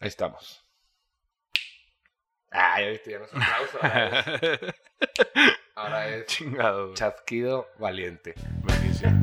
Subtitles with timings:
[0.00, 0.64] Ahí estamos.
[2.50, 3.78] Ah, ya viste, ya no es aplauso.
[3.82, 4.74] Ahora es,
[5.74, 6.94] ahora es Chingado.
[6.94, 8.34] chasquido valiente.
[8.64, 9.22] Bendición.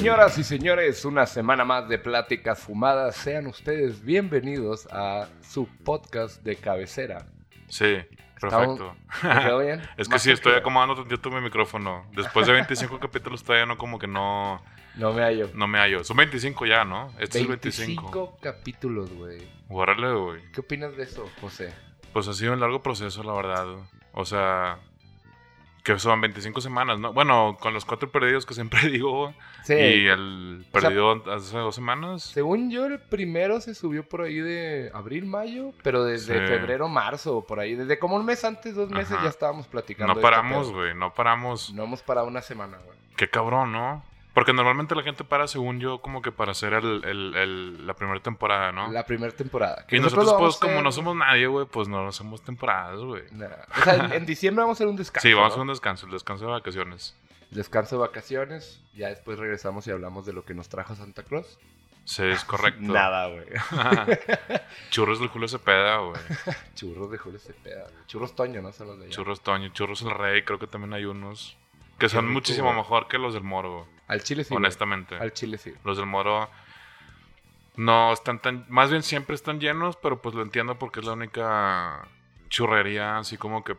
[0.00, 3.16] Señoras y señores, una semana más de pláticas fumadas.
[3.16, 7.26] Sean ustedes bienvenidos a su podcast de cabecera.
[7.68, 7.98] Sí,
[8.40, 8.96] perfecto.
[9.22, 9.82] ¿Me quedó bien?
[9.98, 12.06] Es que sí, estoy acomodando tantito mi micrófono.
[12.16, 14.62] Después de 25 capítulos todavía no como que no,
[14.96, 15.50] No me hallo.
[15.52, 16.02] no me hallo.
[16.02, 17.08] Son 25 ya, ¿no?
[17.18, 18.02] Este es el 25.
[18.04, 19.46] 25 capítulos, güey.
[19.68, 20.40] Órale, güey.
[20.50, 21.74] ¿Qué opinas de eso, José?
[22.14, 23.66] Pues ha sido un largo proceso, la verdad.
[24.14, 24.78] O sea,
[25.82, 27.12] que son 25 semanas, ¿no?
[27.12, 29.32] Bueno, con los cuatro perdidos que siempre digo.
[29.64, 29.74] Sí.
[29.74, 32.22] Y el O sea, perdido hace dos semanas.
[32.22, 36.46] Según yo, el primero se subió por ahí de abril, mayo, pero desde Sí.
[36.46, 37.74] febrero, marzo, por ahí.
[37.74, 39.24] Desde como un mes antes, dos meses, Ajá.
[39.24, 40.12] ya estábamos platicando.
[40.14, 40.94] No este paramos, güey.
[40.94, 41.72] No paramos.
[41.72, 42.98] No hemos parado una semana, güey.
[43.16, 44.02] Qué cabrón, ¿no?
[44.34, 47.94] Porque normalmente la gente para, según yo, como que para hacer el, el- el- la
[47.94, 48.90] primera temporada, ¿no?
[48.92, 49.84] La primera temporada.
[49.88, 53.24] Que Y nosotros, pues, como no somos nadie, güey, pues no hacemos temporadas, güey.
[53.32, 53.46] Nah.
[53.78, 55.26] O sea, en, en diciembre vamos a hacer un descanso.
[55.26, 57.16] Sí, vamos a hacer un descanso, el descanso de vacaciones.
[57.50, 58.80] Descanso de vacaciones.
[58.94, 61.58] Ya después regresamos y hablamos de lo que nos trajo Santa Claus.
[62.04, 62.80] Sí, es correcto.
[62.82, 63.46] Nada, güey.
[64.90, 66.20] Churros del Julio Cepeda, güey.
[66.74, 67.86] Churros de Julio Cepeda.
[68.06, 68.72] Churros Toño, ¿no?
[68.72, 69.12] Son los de allá.
[69.14, 71.56] Churros Toño, Churros el Rey, creo que también hay unos.
[72.00, 72.78] Que son muchísimo güey.
[72.78, 74.48] mejor que los del Moro, güey, Al chile sí.
[74.50, 74.56] güey.
[74.56, 75.14] honestamente.
[75.16, 75.72] Al chile sí.
[75.84, 76.48] Los del Moro
[77.76, 78.64] no están tan...
[78.68, 82.08] Más bien siempre están llenos, pero pues lo entiendo porque es la única
[82.48, 83.76] churrería así como que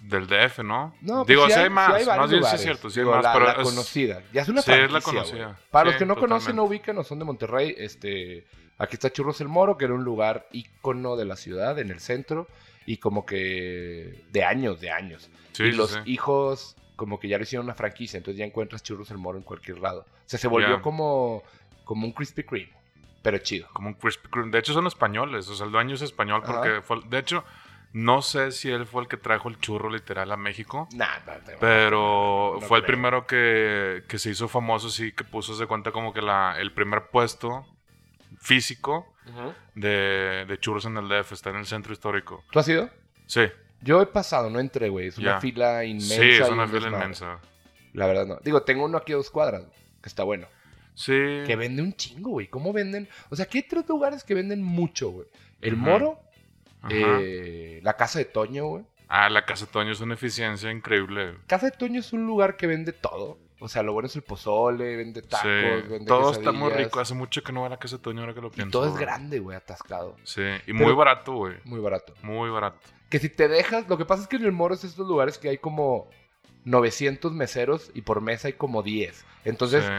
[0.00, 0.94] del DF, ¿no?
[1.00, 3.04] No, pues Digo, sí sí hay, sí más, más bien sí es cierto, sí hay
[3.04, 4.22] Digo, más, la, pero la es- conocida.
[4.32, 5.56] Ya es una sí, es la conocida.
[5.70, 8.46] Para los que no conocen, no ubican o son de Monterrey, este...
[8.78, 12.00] Aquí está Churros el Moro, que era un lugar ícono de la ciudad, en el
[12.00, 12.48] centro.
[12.84, 14.24] Y como que...
[14.32, 15.30] De años, de años.
[15.52, 19.10] Sí, y los hijos como que ya lo hicieron una franquicia, entonces ya encuentras churros
[19.10, 20.02] el moro en cualquier lado.
[20.02, 21.42] O sea, se volvió como,
[21.82, 22.70] como un Krispy Kreme,
[23.22, 23.66] pero chido.
[23.72, 24.52] Como un Krispy Kreme.
[24.52, 25.48] De hecho, son españoles.
[25.48, 26.52] O sea, el dueño es español Ajá.
[26.52, 27.00] porque fue...
[27.08, 27.42] De hecho,
[27.92, 30.86] no sé si él fue el que trajo el churro literal a México.
[30.94, 35.66] Nada, Pero No fue el primero que, que se hizo famoso, sí, que puso de
[35.66, 37.66] cuenta como que la, el primer puesto
[38.38, 39.12] físico
[39.74, 42.44] de, de churros en el DF, está en el centro histórico.
[42.52, 42.88] ¿Tú has ido?
[43.26, 43.42] Sí,
[43.82, 45.08] Yo he pasado, no entré, güey.
[45.08, 46.14] Es una fila inmensa.
[46.14, 47.40] sí, es una un fila inmensa.
[47.92, 48.38] La verdad no.
[48.42, 49.64] Digo, tengo uno aquí a dos cuadras,
[50.00, 50.46] que está bueno.
[50.94, 51.12] Sí.
[51.46, 52.48] Que vende un chingo, güey.
[52.48, 53.08] ¿Cómo venden?
[53.30, 55.26] O sea, aquí hay tres lugares que venden mucho, güey.
[55.60, 55.76] El.
[55.76, 56.20] Moro,
[56.90, 58.84] eh, la Casa de Toño, güey.
[59.14, 61.34] Ah, la Casa Toño es una eficiencia increíble.
[61.46, 63.38] Casa de Toño es un lugar que vende todo.
[63.60, 65.88] O sea, lo bueno es el pozole, vende tacos, sí.
[65.88, 66.98] vende Todo está muy rico.
[66.98, 68.70] Hace mucho que no voy a la Casa Toño ahora que lo Y pienso.
[68.70, 70.16] todo es grande, güey, atascado.
[70.24, 71.56] Sí, y Pero- muy barato, güey.
[71.64, 72.14] Muy barato.
[72.22, 72.78] Muy barato.
[73.10, 75.36] Que si te dejas, lo que pasa es que en el Moro es estos lugares
[75.36, 76.08] que hay como
[76.64, 79.24] 900 meseros y por mesa hay como 10.
[79.44, 79.90] Entonces Sí.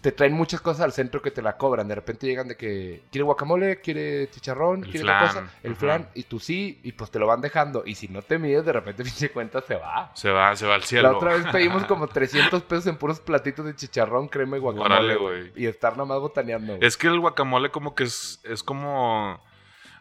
[0.00, 1.88] Te traen muchas cosas al centro que te la cobran.
[1.88, 6.08] De repente llegan de que quiere guacamole, quiere chicharrón, El quiere flan, cosa, el flan,
[6.14, 7.82] y tú sí, y pues te lo van dejando.
[7.84, 10.10] Y si no te mides, de repente pinche cuenta se va.
[10.14, 11.10] Se va, se va al cielo.
[11.10, 14.94] La otra vez pedimos como 300 pesos en puros platitos de chicharrón, crema y guacamole,
[14.94, 15.52] Órale, güey.
[15.56, 16.78] Y estar nada más botaneando.
[16.80, 19.40] Es que el guacamole como que es, es como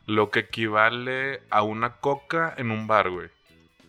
[0.05, 3.29] lo que equivale a una coca en un bar, güey.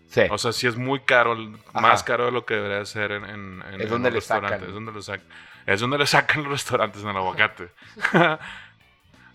[0.08, 0.22] Sí.
[0.30, 1.36] O sea, sí es muy caro,
[1.74, 1.80] Ajá.
[1.80, 4.20] más caro de lo que debería ser en, en, en- Es en donde un le
[4.20, 4.54] restaurante.
[4.56, 4.68] sacan.
[4.68, 5.26] Es donde le sacan.
[5.68, 7.68] Es donde le sacan los restaurantes en el aguacate.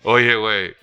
[0.02, 0.74] Oye, güey,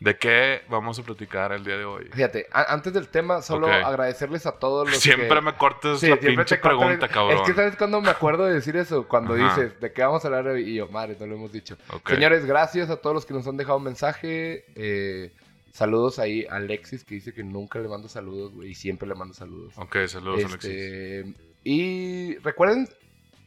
[0.00, 2.08] ¿de qué vamos a platicar el día de hoy?
[2.12, 5.40] Fíjate, antes del tema, solo agradecerles a todos los Siempre que...
[5.40, 7.36] me cortas Sí, la siempre pinche pregunta, el- cabrón.
[7.38, 9.54] Es que sabes cuando me acuerdo de decir eso, cuando Ajá.
[9.60, 10.68] dices de qué vamos a hablar hoy?
[10.68, 11.76] y yo, madre, no lo hemos dicho.
[12.06, 14.64] Señores, gracias a todos los que nos han dejado un mensaje.
[14.74, 15.32] eh,
[15.72, 19.14] saludos ahí a Alexis que dice que nunca le mando saludos, güey, y siempre le
[19.14, 19.72] mando saludos.
[19.76, 20.64] Ok, saludos, Alexis.
[20.70, 22.88] Este, y recuerden,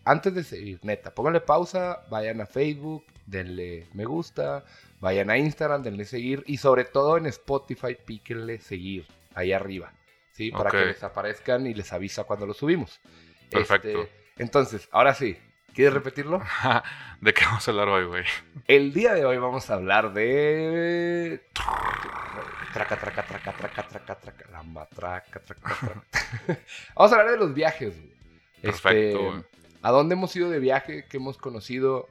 [0.05, 4.63] antes de seguir, neta, pónganle pausa, vayan a Facebook, denle me gusta,
[4.99, 9.91] vayan a Instagram, denle seguir y sobre todo en Spotify, píquenle seguir ahí arriba,
[10.31, 10.51] ¿sí?
[10.51, 13.01] Para que les aparezcan y les avisa cuando lo subimos.
[13.49, 14.03] Perfecto.
[14.03, 15.37] Este, entonces, ahora sí,
[15.73, 16.41] ¿quieres repetirlo?
[17.21, 18.23] ¿De qué vamos a hablar hoy, güey?
[18.67, 21.41] El día de hoy vamos a hablar de...
[22.73, 26.03] Traca, traca, traca, traca, traca, traca, la matraca, traca, traca.
[26.95, 27.95] Vamos a hablar de los viajes.
[27.95, 28.13] güey.
[28.61, 29.54] Perfecto, Este.
[29.85, 31.05] ¿A dónde hemos ido de viaje?
[31.07, 32.07] ¿Qué hemos conocido?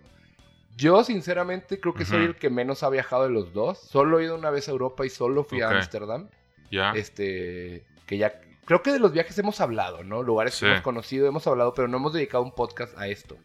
[0.77, 3.79] Yo, sinceramente, creo que soy el que menos ha viajado de los dos.
[3.79, 6.29] Solo he ido una vez a Europa y solo fui a Ámsterdam.
[6.71, 6.93] ¿Ya?
[6.93, 8.41] Este, que ya...
[8.65, 10.23] Creo que de los viajes hemos hablado, ¿no?
[10.23, 10.61] Lugares Sí.
[10.67, 13.37] que hemos conocido, hemos hablado, pero no hemos dedicado un podcast a esto.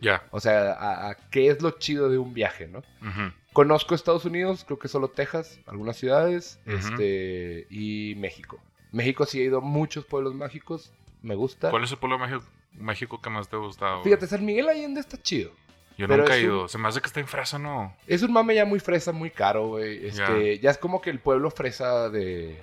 [0.00, 0.24] Ya.
[0.32, 2.78] O sea, a, a qué es lo chido de un viaje, ¿no?
[2.78, 3.32] Ujú.
[3.52, 8.60] Conozco Estados Unidos, creo que solo Texas, algunas ciudades, este, y México.
[8.90, 10.92] México sí he ido a muchos pueblos mágicos,
[11.22, 11.70] me gusta.
[11.70, 12.40] ¿Cuál es el pueblo de
[12.72, 13.92] México, que más te ha gustado?
[13.98, 14.04] güey?
[14.04, 15.50] Fíjate, San Miguel Allende está chido.
[15.98, 16.68] Yo pero nunca he un- ido.
[16.68, 17.94] Se me hace que está en fresa, ¿no?
[18.06, 20.06] Es un mame ya muy fresa, muy caro, güey.
[20.06, 20.70] Este, ya.
[20.70, 22.58] es como que el pueblo fresa de...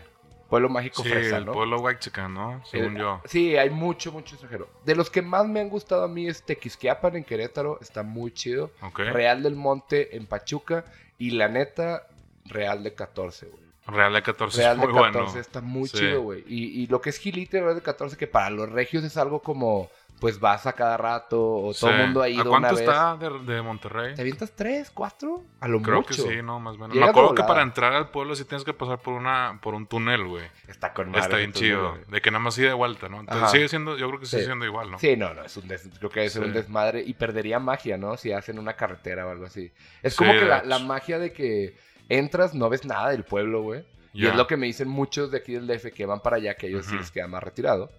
[0.49, 1.51] Pueblo mágico Sí, fresa, el ¿no?
[1.51, 2.63] pueblo white chicken, ¿no?
[2.65, 3.21] Según El- yo.
[3.25, 4.69] Sí, hay mucho, mucho extranjero.
[4.85, 8.31] De los que más me han gustado a mí es Tequisquiapan en Querétaro, está muy
[8.31, 8.71] chido.
[8.95, 10.85] Real del Monte en Pachuca
[11.17, 12.07] y la neta,
[12.45, 13.66] Real de 14, güey.
[13.87, 15.39] Real de 14 Real es de muy 14 bueno.
[15.39, 15.97] está muy Sí.
[15.97, 16.43] chido, güey.
[16.47, 19.41] Y, y lo que es Gilite, Real de 14, que para los regios es algo
[19.41, 19.89] como,
[20.19, 22.01] pues vas a cada rato o todo el Sí.
[22.03, 22.79] mundo ha ¿A ido cuánto una vez.
[22.81, 24.15] está de, de Monterrey?
[24.15, 25.43] ¿Te avientas tres, cuatro?
[25.61, 26.07] A lo Creo mucho.
[26.07, 26.93] que sí, no, más o menos.
[26.95, 29.73] Llega Me acuerdo que para entrar al pueblo sí tienes que pasar por una por
[29.75, 30.43] un túnel, güey.
[30.67, 31.97] Está con madre, Está bien chido.
[32.07, 33.19] De que nada más ida de vuelta, ¿no?
[33.19, 33.51] Entonces Ajá.
[33.51, 34.47] sigue siendo, yo creo que sigue Sí.
[34.47, 34.97] siendo igual, ¿no?
[34.99, 37.97] Sí, no, no, es un des- creo que debe ser un desmadre y perdería magia,
[37.97, 38.17] ¿no?
[38.17, 39.71] Si hacen una carretera o algo así.
[40.01, 41.77] Es como que de la magia de que
[42.09, 43.83] entras, no ves nada del pueblo, güey.
[44.13, 46.55] Y es lo que me dicen muchos de aquí del DF que van para allá,
[46.55, 47.01] que ellos sí Ujú.
[47.01, 47.91] les queda más retirado.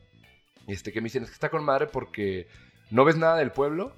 [0.67, 2.49] Este, que me dicen, es que está con madre porque
[2.91, 3.93] no ves nada del pueblo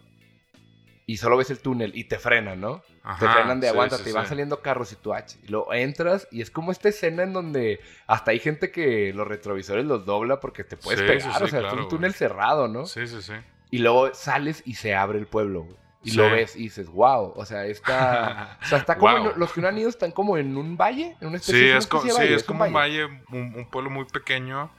[1.07, 2.83] y solo ves el túnel y te frenan, ¿no?
[3.19, 4.29] te frenan de sí, aguántate sí, y van sí.
[4.29, 7.33] saliendo carros y tú ah, ch- y luego entras y es como esta escena en
[7.33, 11.43] donde hasta hay gente que los retrovisores los dobla porque te puedes Sí, pegar, sí,
[11.43, 12.19] o sí, sea, es un túnel güey.
[12.19, 12.87] cerrado, ¿no?
[12.87, 13.33] Sí, sí, sí.
[13.71, 15.77] Y luego sales y se abre el pueblo, güey.
[16.02, 16.17] Y Sí.
[16.17, 18.58] lo ves y dices, wow, o sea, está...
[18.62, 19.17] O sea, está como...
[19.19, 19.31] Wow.
[19.32, 21.69] en- los que no han ido están como en un valle, en una especie, Sí,
[21.70, 24.70] una es, co- de sí, valle, es como un valle, un, un pueblo muy pequeño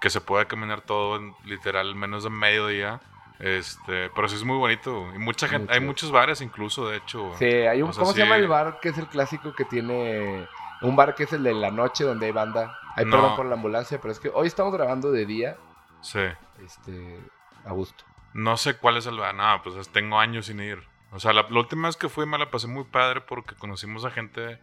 [0.00, 3.00] que se puede caminar todo en literal menos de mediodía.
[3.40, 5.08] Este, pero sí es muy bonito.
[5.14, 5.88] Y mucha gente, hay Mucho.
[5.88, 7.32] muchos bares incluso, de hecho.
[7.38, 7.90] Sí, hay un...
[7.90, 8.18] O sea, ¿Cómo sí.
[8.18, 10.46] se llama el bar que es el clásico que tiene...
[10.80, 12.78] Un bar que es el de la noche donde hay banda.
[12.94, 13.10] Ay, No.
[13.16, 15.56] perdón por la ambulancia, pero es que hoy estamos grabando de día,
[16.02, 16.20] Sí.
[16.64, 17.18] este,
[17.64, 18.04] a gusto.
[18.34, 19.34] No sé cuál es el bar.
[19.34, 20.82] No, pues es- tengo años sin ir.
[21.12, 24.04] O sea, la, la última vez que fui me la pasé muy padre porque conocimos
[24.04, 24.58] a gente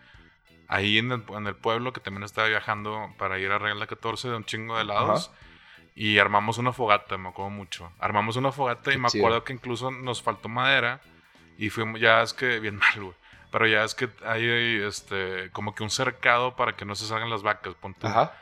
[0.68, 4.30] ahí en el, en el pueblo que también estaba viajando para ir a Regla 14
[4.30, 5.32] de un chingo de lados.
[5.98, 7.92] Y armamos una fogata, me acuerdo mucho.
[8.00, 9.24] Armamos una fogata y me chido.
[9.26, 11.00] acuerdo que incluso nos faltó madera.
[11.58, 13.16] Y fuimos, ya es que, bien mal, güey.
[13.52, 17.30] Pero ya es que hay este, como que un cercado para que no se salgan
[17.30, 17.74] las vacas.
[17.76, 18.08] pon tú.
[18.08, 18.34] Ajá.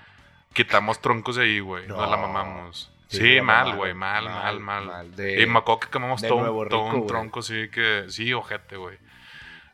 [0.54, 1.88] Quitamos troncos de ahí, güey.
[1.88, 2.28] Nos la No.
[2.28, 2.92] mamamos.
[3.18, 3.94] Sí, mal, güey.
[3.94, 5.16] Mal, mal, Mal, mal.
[5.16, 7.08] De- y me acuerdo que quemamos todo, un, todo Rico, un güey.
[7.08, 8.06] tronco, sí, que...
[8.10, 8.98] Sí, ojete, güey.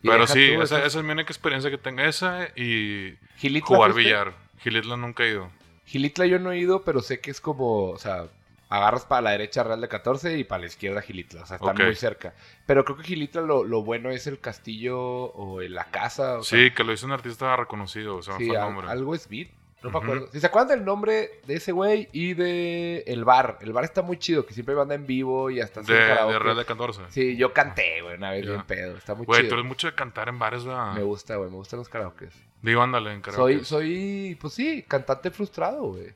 [0.01, 2.01] Pero sí, tú, esa, esa es mi única experiencia que tengo.
[2.01, 4.09] Esa y ¿Gilitla jugar fuiste?
[4.09, 4.33] billar.
[4.59, 5.51] Gilitla nunca he ido.
[5.85, 8.27] Gilitla yo no he ido, pero sé que es como, o sea,
[8.69, 11.71] agarras para la derecha Real de 14 y para la izquierda Gilitla, o sea, están
[11.75, 11.83] Ok.
[11.83, 12.33] muy cerca.
[12.65, 16.59] Pero creo que Gilitla lo, lo bueno es el castillo o la casa, o sea,
[16.59, 18.87] Sí, que lo hizo un artista reconocido, o sea, sí, fue el nombre.
[18.87, 19.49] algo es beat,
[19.81, 20.27] no me acuerdo.
[20.31, 24.01] Si se acuerdan del nombre de ese güey y de el bar, el bar está
[24.01, 27.03] muy chido, que siempre banda en vivo y hasta de, de Real de 14.
[27.09, 28.51] Sí, yo canté, güey, una vez Ya.
[28.51, 29.55] bien pedo, está muy Güey, tú chido.
[29.55, 30.93] eres mucho de cantar en bares, ¿verdad?
[30.93, 32.31] Me gusta, güey, me gustan los karaokes.
[32.61, 33.53] Digo, ándale, en karaoke.
[33.63, 36.07] Soy, soy, pues sí, cantante frustrado, güey.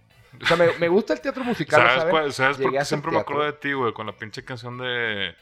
[0.42, 2.86] O sea, me, me gusta el teatro musical, ¿Sabes, ¿sabes por Llegué a qué hacer
[2.88, 3.94] siempre me acuerdo de ti, güey?
[3.94, 5.36] Con la pinche canción de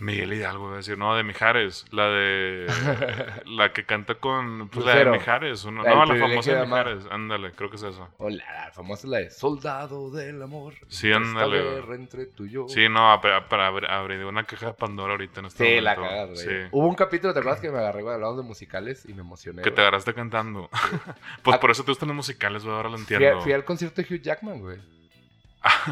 [0.00, 2.66] Miguel Hidalgo, voy a decir, no, de Mijares, la de
[3.46, 5.04] la que canta con pues, la de.
[5.06, 6.86] Mijares, uno- La no, la famosa privilegio de de amar.
[6.86, 8.08] Mijares, ándale, creo que es eso.
[8.18, 10.74] O la, famosa la de Soldado del Amor.
[10.88, 11.74] Sí, esta ándale, güey.
[11.74, 12.68] guerra entre tú y yo.
[12.68, 15.84] Sí, no, para, abrir, una caja de Pandora ahorita en este Sí, momento.
[16.02, 16.46] la cagas, güey.
[16.46, 16.68] Sí.
[16.70, 19.62] Hubo un capítulo, ¿te acuerdas que me agarré güey, hablando de musicales y me emocioné?
[19.62, 19.82] Que te güey?
[19.86, 20.68] agarraste cantando.
[21.42, 21.60] pues Ah.
[21.60, 23.40] por eso te gustan los musicales, güey, ahora lo fui, entiendo.
[23.40, 24.78] fui al concierto de Hugh Jackman, güey.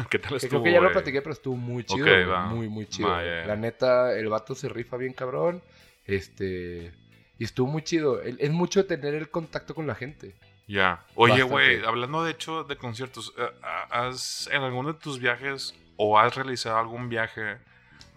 [0.09, 2.05] ¿Qué tal estuvo, creo que ya lo platiqué, pero estuvo muy chido.
[2.47, 3.09] Muy, muy chido.
[3.47, 5.61] La neta, el vato se rifa bien cabrón.
[6.05, 6.91] Este.
[7.39, 8.21] Y estuvo muy chido.
[8.21, 10.33] Es mucho tener el contacto con la gente.
[10.67, 11.03] Ya.
[11.15, 13.47] Oye, güey, hablando de hecho de conciertos, eh,
[13.91, 17.57] ¿has en alguno de tus viajes o has realizado algún viaje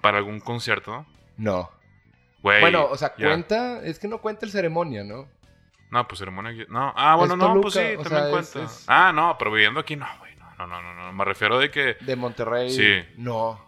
[0.01, 1.07] para algún concierto?
[1.37, 1.71] No.
[2.63, 3.83] Bueno, o sea, cuenta.
[3.85, 5.29] Es que no cuenta el ceremonia, ¿no?
[5.91, 6.53] No, pues ceremonia.
[6.69, 8.63] No, ah, bueno, no, pues sí, también sea, es- cuenta.
[8.65, 10.30] es- Ah, no, pero viviendo aquí no, güey.
[10.67, 11.13] No, no, no, no.
[11.13, 11.97] Me refiero de que.
[12.01, 12.71] De Monterrey.
[12.71, 13.05] Sí.
[13.17, 13.65] No.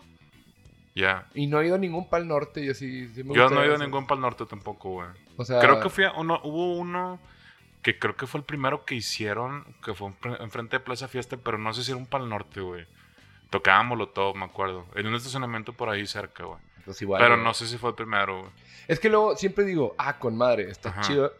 [0.94, 1.26] Ya.
[1.34, 2.64] Y no he ido a ningún pal norte.
[2.64, 5.08] Yo sí, sí me Yo no he ido a ningún pal norte tampoco, güey.
[5.36, 7.18] O sea, Creo que fui a uno, hubo uno
[7.82, 11.36] que creo que fue el primero que hicieron, que fue enfre- enfrente de Plaza Fiesta,
[11.42, 12.86] pero no sé si era un pal norte, güey.
[13.50, 14.86] Tocábamos todo, me acuerdo.
[14.94, 16.58] En un estacionamiento por ahí cerca, güey.
[16.84, 17.44] pues igual, Pero güey.
[17.44, 18.52] no sé si fue el primero, güey.
[18.88, 21.00] Es que luego siempre digo, ah, con madre, está Ajá.
[21.02, 21.32] chido.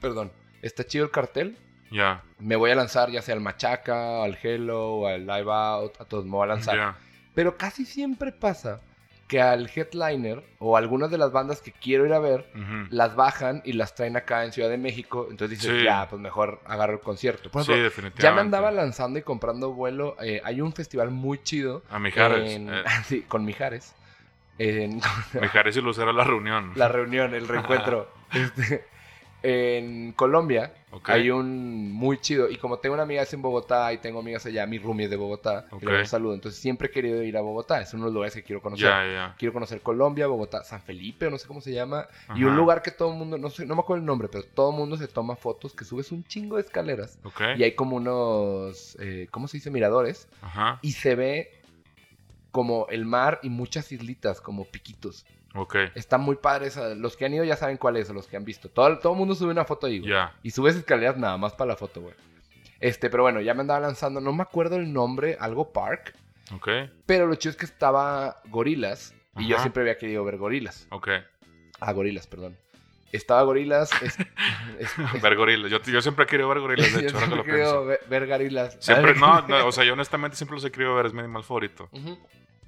[0.00, 1.56] Perdón, está chido el cartel.
[1.92, 6.04] Ya, Me voy a lanzar ya sea al Machaca, al Hello, al Live Out, a
[6.04, 6.94] todos me voy a lanzar.
[7.34, 8.80] Pero casi siempre pasa
[9.28, 12.50] que al headliner o algunas de las bandas que quiero ir a ver
[12.90, 15.28] las bajan y las traen acá en Ciudad de México.
[15.30, 15.84] Entonces dices, Sí.
[15.84, 17.50] ya, pues mejor agarro el concierto.
[17.50, 18.22] Por Sí, definitivamente.
[18.22, 20.16] ya me andaba lanzando y comprando vuelo.
[20.20, 21.82] eh, hay un festival muy chido.
[21.90, 22.52] A Mijares.
[22.52, 23.94] en- eh, sí, con Mijares.
[24.58, 25.00] En
[25.40, 26.72] Mijares y Lucero la reunión.
[26.74, 28.10] la reunión, el reencuentro.
[28.32, 28.84] Este,
[29.42, 30.72] en Colombia
[31.04, 32.50] hay un muy chido.
[32.50, 35.16] Y como tengo una amiga en Bogotá y tengo amigas allá, mi roomie es de
[35.16, 35.66] Bogotá.
[35.70, 35.82] Ok.
[35.82, 36.34] Y le un saludo.
[36.34, 37.80] Entonces siempre he querido ir a Bogotá.
[37.80, 38.92] Es uno de los lugares que quiero conocer.
[39.38, 42.06] Quiero conocer Colombia, Bogotá, San Felipe, o no sé cómo se llama.
[42.34, 44.44] Y un lugar que todo el mundo, no sé, no me acuerdo el nombre, pero
[44.44, 47.18] todo el mundo se toma fotos, que subes un chingo de escaleras.
[47.56, 49.70] Y hay como unos, eh, ¿cómo se dice?
[49.70, 50.28] Miradores.
[50.42, 50.78] Ajá.
[50.82, 51.62] Y se ve
[52.50, 55.24] como el mar y muchas islitas, como piquitos.
[55.54, 55.76] Ok.
[55.94, 56.94] Está muy padre esa.
[56.94, 58.68] Los que han ido ya saben cuál es, los que han visto.
[58.70, 60.10] Todo, todo el mundo sube una foto ahí, güey.
[60.10, 60.34] Ya.
[60.42, 62.14] Y subes escaleras nada más para la foto, güey.
[62.80, 66.14] Este, pero bueno, ya me andaba lanzando, no me acuerdo el nombre, algo Park.
[66.54, 66.68] Ok.
[67.06, 69.14] Pero lo chido es que estaba Gorilas.
[69.38, 70.86] Y yo siempre había querido ver gorilas.
[70.90, 71.08] Ok.
[71.80, 72.56] Ah, gorilas, perdón.
[73.12, 73.90] Estaba gorilas.
[74.02, 74.18] es-
[74.78, 75.70] es- ver gorilas.
[75.70, 77.62] Yo, yo siempre he querido ver gorilas, de yo hecho, ahora que lo he querido
[77.70, 77.84] pienso.
[77.86, 78.76] ver, ver gorilas.
[78.80, 81.44] Siempre, no, no, o sea, yo honestamente siempre los he querido ver, es mi animal
[81.44, 81.88] favorito.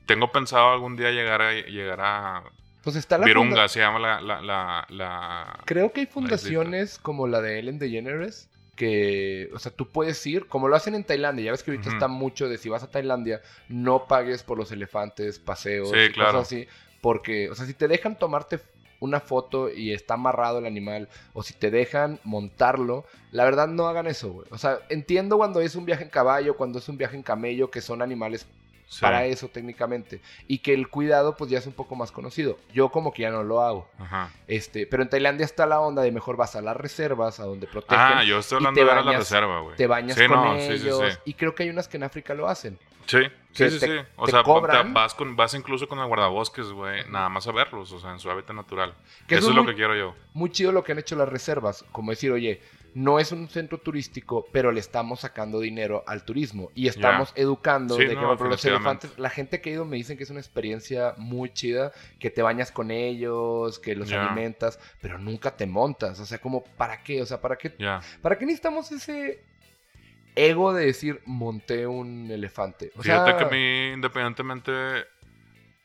[0.07, 2.45] Tengo pensado algún día llegar a, llegar a
[2.85, 6.99] Pues está la Virunga, funda- se llama la, la, la, la- Creo que hay fundaciones
[6.99, 11.05] como la de Ellen DeGeneres que, o sea, tú puedes ir, como lo hacen en
[11.05, 14.59] Tailandia, ya ves que ahorita está mucho de si vas a Tailandia, no pagues por
[14.59, 16.33] los elefantes, paseos, Sí, y claro.
[16.33, 16.67] cosas así,
[17.00, 18.59] porque, o sea, si te dejan tomarte
[19.00, 23.87] una foto y está amarrado el animal, o si te dejan montarlo, la verdad no
[23.87, 24.47] hagan eso, güey.
[24.50, 27.71] O sea, entiendo cuando es un viaje en caballo, cuando es un viaje en camello,
[27.71, 28.45] que son animales
[28.87, 29.00] sí.
[29.00, 32.59] para eso técnicamente, y que el cuidado pues ya es un poco más conocido.
[32.73, 33.88] Yo como que ya no lo hago.
[33.99, 34.31] Ajá.
[34.49, 37.67] Este, pero en Tailandia está la onda de mejor vas a las reservas, a donde
[37.67, 39.76] protegen, Ah, yo estoy hablando de a la bañas- reserva, güey.
[39.76, 41.12] te bañas Sí, con no, sí, sí, ellos.
[41.12, 41.19] sí.
[41.25, 42.79] Y creo que hay unas que en África lo hacen.
[43.07, 43.19] Sí,
[43.53, 44.07] sí, sí, te- sí.
[44.17, 44.87] O sea, cobran.
[44.87, 48.12] te vas, con, vas incluso con el guardabosques, güey, nada más a verlos, o sea,
[48.12, 48.95] en su hábitat natural.
[49.29, 50.14] Que Eso es lo que quiero yo.
[50.33, 52.62] Muy chido lo que han hecho las reservas, como decir, oye,
[52.95, 57.97] no es un centro turístico, pero le estamos sacando dinero al turismo y estamos educando
[57.97, 60.23] Sí, de que no, por los elefantes, la gente que ha ido me dicen que
[60.23, 65.57] es una experiencia muy chida, que te bañas con ellos, que los alimentas, pero nunca
[65.57, 67.71] te montas, o sea, como para qué, o sea, para qué.
[68.23, 69.43] ¿Para qué necesitamos ese
[70.37, 72.93] ego de decir monté un elefante?
[72.97, 74.73] O Fíjate sea, que a mí, independientemente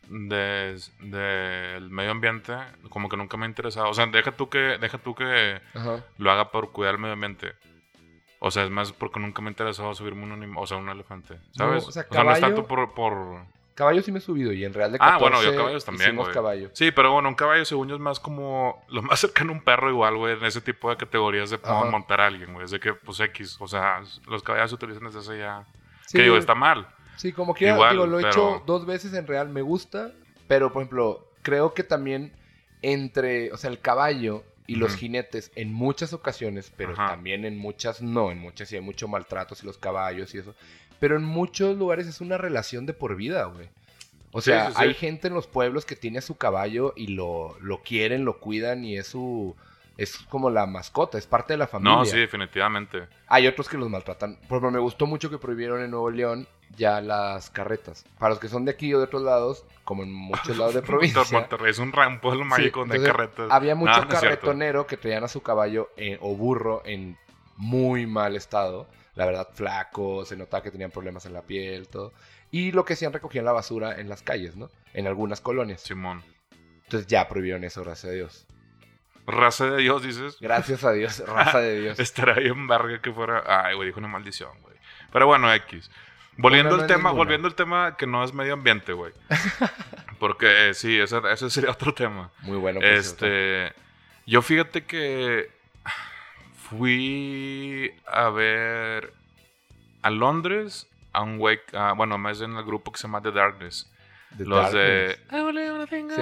[0.10, 2.54] de- del medio ambiente,
[2.90, 3.90] como que nunca me ha interesado.
[3.90, 6.04] O sea, deja tú que, deja tú que Ajá.
[6.18, 7.54] lo haga por cuidar el medio ambiente.
[8.40, 11.40] O sea, es más porque nunca me ha interesado subirme un o sea, un elefante.
[11.52, 11.86] ¿Sabes?
[11.88, 14.74] o sea, no es caballo- tanto por, por- Caballo sí me he subido y en
[14.74, 16.34] Real de Ah, 14 bueno, yo caballos también, güey.
[16.34, 16.70] caballo.
[16.74, 19.62] Sí, pero bueno, un caballo según yo es más como lo más cercano a un
[19.64, 21.86] perro igual, güey, en ese tipo de categorías de Ajá.
[21.86, 22.66] montar a alguien, güey.
[22.66, 25.64] Es de que, pues, X, o sea, los caballos se utilizan desde hace ya...
[26.08, 26.88] Sí, que digo, está mal.
[27.20, 30.12] Sí, como quiera, Igual, digo, lo he pero- hecho dos veces en Real, me gusta,
[30.48, 32.32] pero por ejemplo, creo que también
[32.82, 37.08] entre, o sea, el caballo y los jinetes en muchas ocasiones, pero Ajá.
[37.08, 40.54] también en muchas no, en muchas sí hay mucho maltrato y los caballos y eso,
[41.00, 43.68] pero en muchos lugares es una relación de por vida, güey.
[44.32, 44.82] O Sí, sea, sí, sí.
[44.84, 48.40] hay gente en los pueblos que tiene a su caballo y lo, lo quieren, lo
[48.40, 49.56] cuidan y es su...
[49.98, 51.98] Es como la mascota, es parte de la familia.
[51.98, 53.08] No, sí, definitivamente.
[53.28, 54.36] Hay otros que los maltratan.
[54.48, 56.48] Por ejemplo, me gustó mucho que prohibieron en Nuevo León
[56.78, 58.06] ya las carretas.
[58.18, 60.82] Para los que son de aquí o de otros lados, como en muchos lados de
[60.84, 61.22] provincia.
[61.32, 63.48] Monterrey es un, ra- un pueblo mágico hay entonces, carretas.
[63.52, 67.18] Había mucho No, carretonero que traían a su caballo eh, o burro en
[67.58, 68.88] muy mal estado.
[69.16, 72.14] La verdad, flaco, se notaba que tenían problemas en la piel, todo.
[72.52, 74.70] Y lo que hacían, recogían la basura en las calles, ¿no?
[74.94, 75.82] En algunas colonias.
[75.82, 76.24] Simón.
[76.86, 78.48] Entonces ya prohibieron eso, gracias a Dios.
[79.28, 80.38] Raza de Dios, dices.
[80.40, 82.00] Gracias a Dios, raza de Dios.
[82.00, 83.44] Estará bien verga que fuera.
[83.46, 84.76] Ay, güey, dijo una maldición, güey.
[85.12, 85.92] Pero bueno, X.
[86.42, 87.14] Volviendo al no tema, ninguna.
[87.18, 89.14] volviendo al tema que no es medio ambiente, güey.
[90.20, 92.32] Porque eh, sí, ese, ese sería otro tema.
[92.42, 92.80] Muy bueno.
[92.80, 92.98] cierto.
[93.00, 93.74] este.
[94.26, 95.50] Yo fíjate que
[96.54, 99.14] fui a ver
[100.02, 103.32] a Londres a un güey, ah, bueno, más en el grupo que se llama The
[103.32, 103.92] Darkness.
[104.38, 105.08] The Los de.
[105.30, 105.32] Darkness.
[105.32, 106.22] I believe in a thing, Sí.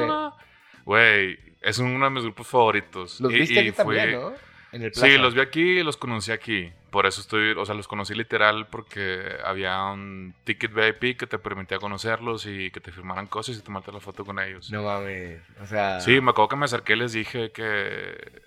[0.86, 3.20] Güey, es uno de mis grupos favoritos.
[3.20, 4.34] Los Y- viste y aquí también, fui- ¿no?
[4.72, 6.72] En el Sí, los vi aquí y los conocí aquí.
[6.92, 11.40] Por eso estoy, o sea, los conocí literal porque había un ticket VIP que te
[11.40, 14.72] permitía conocerlos y que te firmaran cosas y tomarte la foto con ellos.
[14.72, 15.42] No mames.
[15.62, 16.00] O sea.
[16.02, 18.42] Sí, me acuerdo que me acerqué y les dije que,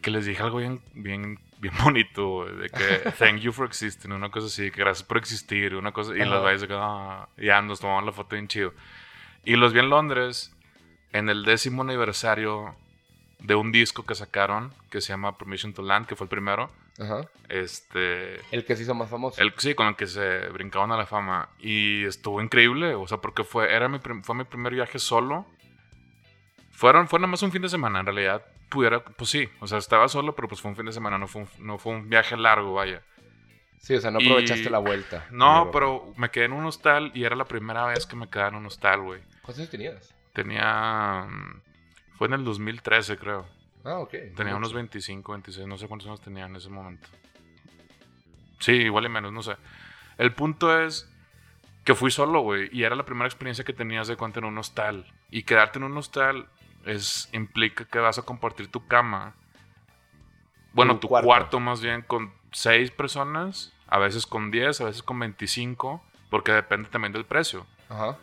[0.00, 4.30] que les dije algo bien, bien, bien bonito, de que thank you for existing, una
[4.30, 7.80] cosa así, que gracias por existir, una cosa, y los de que, "Ah", ya nos
[7.80, 8.72] tomamos la foto bien chido.
[9.44, 10.54] Y los vi en Londres
[11.12, 12.74] en el décimo aniversario
[13.40, 16.70] de un disco que sacaron que se llama Permission to Land, que fue el primero.
[17.00, 17.20] Ajá.
[17.48, 19.40] Este, El que se hizo más famoso.
[19.40, 21.48] el, sí, con el que se brincaban a la fama.
[21.60, 25.46] Y estuvo increíble, o sea, porque fue, era mi, fue mi primer viaje solo.
[26.72, 28.44] Fueron, fue nada más un fin de semana, en realidad.
[28.68, 31.26] Pudiera, pues sí, o sea, estaba solo, pero pues fue un fin de semana, no
[31.26, 33.02] fue un, no fue un viaje largo, vaya.
[33.80, 35.26] Sí, o sea, no Y- aprovechaste la vuelta.
[35.30, 38.28] No, Pero- pero me quedé en un hostal y era la primera vez que me
[38.28, 39.20] quedaba en un hostal, güey.
[39.42, 40.14] ¿Cuántos años tenías?
[40.34, 41.26] Tenía.
[42.18, 43.46] Fue en el 2013, creo.
[43.84, 44.10] Ah, ok.
[44.36, 47.08] Tenía unos 25, 26, no sé cuántos años tenía en ese momento.
[48.58, 49.56] Sí, igual y menos, no sé.
[50.18, 51.08] El punto es
[51.84, 54.58] que fui solo, güey, y era la primera experiencia que tenías de cuenta en un
[54.58, 55.06] hostal.
[55.30, 56.48] Y quedarte en un hostal
[56.84, 59.34] es, implica que vas a compartir tu cama.
[60.72, 61.26] Bueno, Tu tu cuarto.
[61.26, 61.60] cuarto.
[61.60, 66.88] más bien con seis personas, a veces con 10, a veces con 25, porque depende
[66.88, 67.64] también del precio.
[67.88, 68.18] Ajá.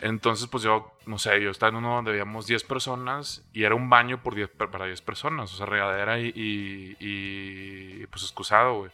[0.00, 3.74] Entonces, pues yo, no sé, yo estaba en uno donde habíamos 10 personas y era
[3.74, 8.22] un baño por 10, per- para 10 personas, o sea, regadera y, y, y, pues
[8.24, 8.90] excusado, güey.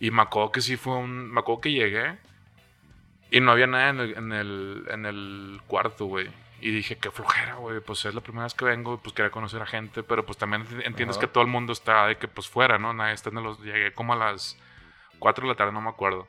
[0.00, 1.30] Y me acuerdo que sí fue un...
[1.32, 2.16] Me acuerdo que llegué
[3.30, 6.28] y no había nada en el, en el, en el cuarto, güey.
[6.60, 9.60] Y dije, qué flojera, güey, pues es la primera vez que vengo, pues quería conocer
[9.62, 11.26] a gente, pero pues también enti- entiendes Ajá.
[11.26, 12.92] que todo el mundo está de que pues fuera, ¿no?
[12.92, 13.60] Nadie está en los...
[13.60, 14.56] Llegué como a las
[15.18, 16.26] 4 de la tarde, no me acuerdo.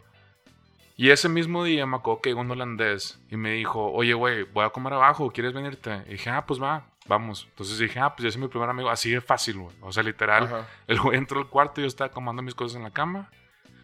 [0.99, 4.65] Y ese mismo día me acuerdo que un holandés y me dijo, oye, güey, voy
[4.65, 6.03] a comer abajo, ¿quieres venirte?
[6.07, 7.47] Y dije, ah, pues va, vamos.
[7.51, 8.89] Entonces dije, ah, pues ya es mi primer amigo.
[8.89, 9.73] Así de fácil, güey.
[9.79, 10.43] O sea, literal.
[10.43, 10.67] Ajá.
[10.87, 13.29] El güey entró al cuarto y yo estaba acomodando mis cosas en la cama.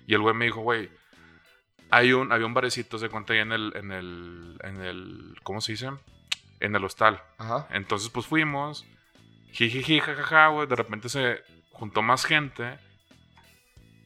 [0.05, 0.89] Y el güey me dijo, güey,
[1.89, 5.61] hay un, había un barecito, se cuenta ahí en el, en el, en el, ¿cómo
[5.61, 5.91] se dice?
[6.59, 7.23] En el hostal.
[7.37, 7.69] Ajá.
[7.71, 8.85] Entonces, pues fuimos.
[9.53, 10.67] Jijiji, jajaja, güey.
[10.67, 11.41] De repente se
[11.71, 12.77] juntó más gente.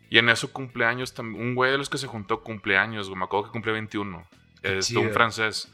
[0.09, 1.13] Y en eso cumpleaños.
[1.19, 3.19] Un güey de los que se juntó cumpleaños, güey.
[3.19, 4.25] Me acuerdo que cumple 21.
[4.61, 5.71] Qué Este, un francés.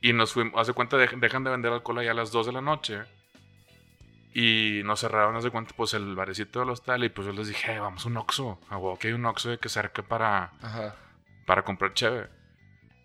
[0.00, 0.58] Y nos fuimos.
[0.60, 3.02] Hace cuenta, dej- dejan de vender alcohol allá a las 2 de la noche.
[4.32, 7.04] Y nos cerraron, hace cuenta, pues el barecito del hostal.
[7.04, 8.58] Y pues yo les dije, "Eh, vamos a un Oxxo.
[8.68, 10.96] A huevo que hay un Oxxo de que cerca para, Ajá.
[11.46, 12.28] para comprar cheve.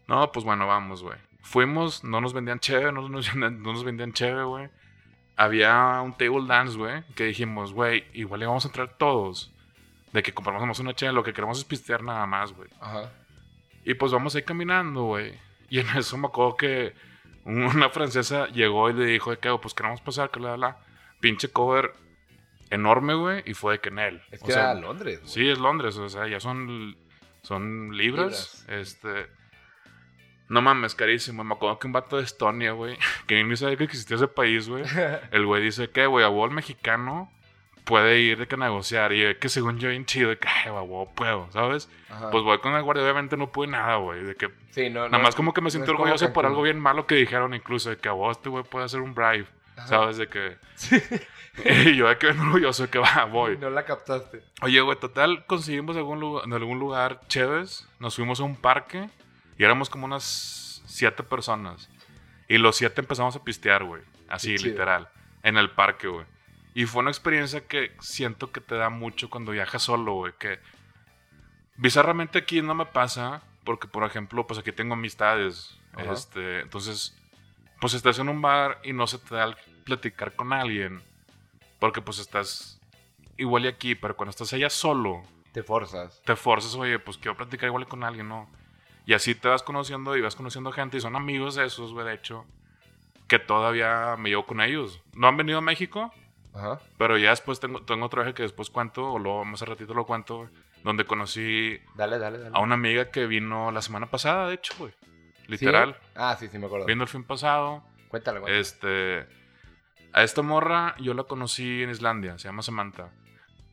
[0.07, 1.17] No, pues bueno, vamos, güey.
[1.41, 4.69] Fuimos, no nos vendían cheve, no nos, no nos vendían cheve, güey.
[5.35, 9.53] Había un table dance, güey, que dijimos, güey, igual le vamos a entrar todos.
[10.13, 12.69] De que compramos una cheve, lo que queremos es pistear nada más, güey.
[12.79, 13.11] Ajá.
[13.85, 15.33] Y pues vamos ahí caminando, güey.
[15.69, 16.93] Y en eso me acuerdo que
[17.45, 20.57] una francesa llegó y le dijo de que, "Oh, pues queremos pasar, que la, la,
[20.57, 20.77] la".
[21.19, 21.93] Pinche cover
[22.69, 24.21] enorme, güey, y fue de que en él.
[24.31, 25.19] Es O que sea, era Londres.
[25.19, 25.31] güey.
[25.31, 26.97] Sí, es Londres, o sea, ya son,
[27.41, 28.65] son libras.
[28.67, 28.87] Libras.
[28.87, 29.27] Este.
[30.49, 31.43] No mames, carísimo.
[31.43, 34.67] Me acuerdo que un vato de Estonia, güey, que ni sabía que existía ese país,
[34.67, 34.83] güey.
[35.31, 37.31] El güey dice que, güey, a el mexicano
[37.89, 39.11] puede ir de que negociar.
[39.13, 41.89] Y que según yo, bien chido, de que, ay, vos puedo, ¿sabes?
[42.07, 42.29] Ajá.
[42.29, 44.23] Pues voy con el guardia, obviamente no pude nada, güey.
[44.23, 46.79] De que, sí, no, nada no, más como que me siento orgulloso por algo bien
[46.79, 49.87] malo que dijeron, incluso, de que a vos este güey puede hacer un bribe, Ajá.
[49.87, 50.17] ¿sabes?
[50.17, 50.57] De que.
[51.65, 53.57] y yo de que bien orgulloso de que va, voy.
[53.57, 54.43] No la captaste.
[54.61, 57.89] Oye, güey, total, conseguimos algún lugar, en algún lugar chéves.
[57.97, 59.09] Nos fuimos a un parque
[59.57, 61.89] y éramos como unas siete personas.
[62.47, 64.03] Y los siete empezamos a pistear, güey.
[64.27, 65.09] Así, literal.
[65.41, 66.25] En el parque, güey.
[66.73, 70.33] Y fue una experiencia que siento que te da mucho cuando viajas solo, güey.
[70.39, 70.59] Que
[71.77, 73.41] bizarramente aquí no me pasa.
[73.65, 75.77] Porque, por ejemplo, pues aquí tengo amistades.
[75.93, 76.13] Ajá.
[76.13, 77.15] Este, entonces,
[77.81, 81.01] pues estás en un bar y no se te da el platicar con alguien.
[81.79, 82.79] Porque pues estás
[83.37, 85.21] igual y aquí, pero cuando estás allá solo,
[85.53, 86.21] Te forzas.
[86.25, 88.49] te forzas, oye, pues quiero platicar igual con alguien, ¿no?
[89.05, 92.05] Y así te vas conociendo y vas conociendo gente y son amigos de esos, güey,
[92.05, 92.45] de hecho,
[93.27, 95.01] que todavía me llevo con ellos.
[95.13, 96.13] No han venido a México,
[96.53, 96.79] Ajá.
[96.97, 99.93] pero ya después tengo, tengo otro viaje que después cuento, o luego más a ratito
[99.93, 100.49] lo cuento, güey,
[100.83, 102.55] donde conocí Dale, dale, dale.
[102.55, 104.91] a una amiga que vino la semana pasada, de hecho, güey.
[105.47, 105.93] Literal.
[105.99, 106.09] ¿Sí?
[106.15, 106.85] Ah, sí, sí, me acuerdo.
[106.85, 107.83] Vino el fin pasado.
[108.07, 108.59] Cuéntale, güey.
[108.59, 109.27] Este.
[110.13, 113.09] A esta morra yo la conocí en Islandia, se llama Samantha.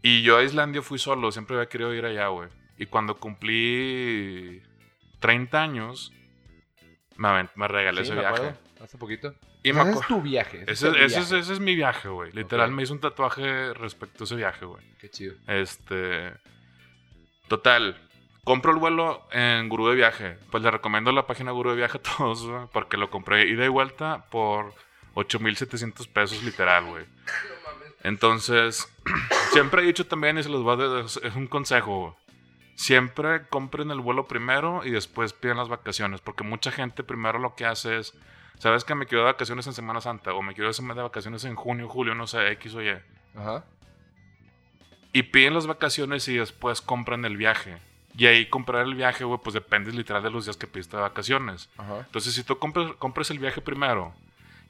[0.03, 2.49] Y yo a Islandia fui solo, siempre había querido ir allá, güey.
[2.79, 4.63] Y cuando cumplí
[5.21, 6.13] 30 años,
[7.17, 8.37] me, regalé Sí, ese me viaje.
[8.37, 8.59] acuerdo.
[8.81, 9.35] Hace poquito.
[9.63, 10.65] Y ese es tu viaje.
[10.67, 11.39] ese, es ese es, viaje.
[11.39, 12.33] ese es mi viaje, güey.
[12.33, 14.83] Literal, me hizo un tatuaje respecto a ese viaje, güey.
[14.99, 15.35] Qué chido.
[15.47, 16.33] Este.
[17.49, 17.97] Total.
[18.45, 20.39] Compro el vuelo en Gurú de Viaje.
[20.51, 23.65] Pues le recomiendo la página Gurú de Viaje a todos, güey, porque lo compré ida
[23.65, 24.73] y vuelta por
[25.15, 27.05] 8700 pesos, literal, güey.
[28.05, 28.89] Entonces,
[29.53, 32.13] siempre he dicho también, y se los voy a dar, es es un consejo, güey.
[32.77, 37.55] Siempre compren el vuelo primero y después piden las vacaciones, porque mucha gente primero lo
[37.55, 38.13] que hace es,
[38.59, 40.35] ¿sabes que me quiero de vacaciones en Semana Santa?
[40.35, 42.91] O me quiero de vacaciones en junio, julio, no sé, X o Y
[43.37, 43.65] Ajá.
[45.13, 47.79] y piden las vacaciones y después compran el viaje.
[48.19, 51.03] Y ahí comprar el viaje, güey, pues depende literal de los días que pidiste de
[51.03, 51.69] vacaciones.
[51.77, 51.99] Ajá.
[52.07, 54.15] Entonces, si tú compras, compras el viaje primero,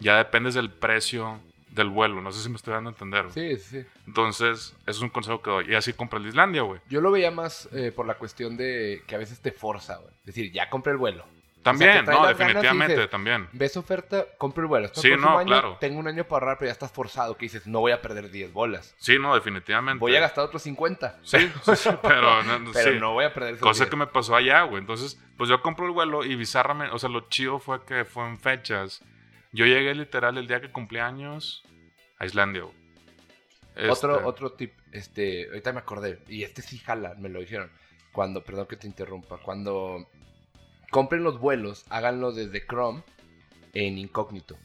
[0.00, 1.38] ya dependes del precio
[1.70, 2.20] del vuelo.
[2.20, 3.30] No sé si me estoy dando a entender.
[3.30, 3.86] Sí, sí, sí.
[4.06, 5.70] Entonces, eso es un consejo que doy.
[5.70, 6.80] Y así compras la Islandia, güey.
[6.88, 10.10] Yo lo veía más eh, por la cuestión de que a veces te forza, güey.
[10.20, 11.24] Es decir, ya compré el vuelo.
[11.66, 13.48] También, no, definitivamente, dices, también.
[13.52, 14.88] Ves oferta, compro el vuelo.
[14.94, 15.76] Sí, el no, año claro.
[15.80, 17.36] Tengo un año para ahorrar, pero ya estás forzado.
[17.36, 18.94] Que dices, no voy a perder 10 bolas.
[18.98, 19.98] Sí, no, definitivamente.
[19.98, 21.18] Voy a gastar otros 50.
[21.24, 23.00] Sí, sí, sí, pero, no, Pero sí.
[23.00, 23.90] no voy a perder esos Cosa 10.
[23.90, 24.80] que me pasó allá, güey.
[24.80, 28.26] Entonces, pues yo compro el vuelo y bizarramente, o sea, lo chido fue que fue
[28.28, 29.02] en fechas
[29.52, 31.64] Yo llegué literal el día que cumplí años
[32.18, 33.90] a Islandia, güey.
[33.90, 37.70] Otro, Este, otro tip, este, ahorita me acordé, y este sí jala, me lo dijeron.
[38.12, 40.08] Cuando, perdón que te interrumpa, cuando
[40.90, 43.02] compren los vuelos, háganlo desde Chrome
[43.74, 44.56] en incógnito.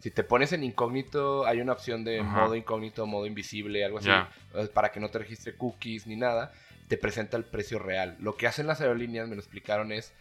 [0.00, 2.40] Si te pones en incógnito, hay una opción de Ajá.
[2.40, 6.52] modo incógnito, modo invisible, algo así, eh, para que no te registre cookies ni nada,
[6.88, 8.16] te presenta el precio real.
[8.18, 10.12] Lo que hacen las aerolíneas, me lo explicaron, es,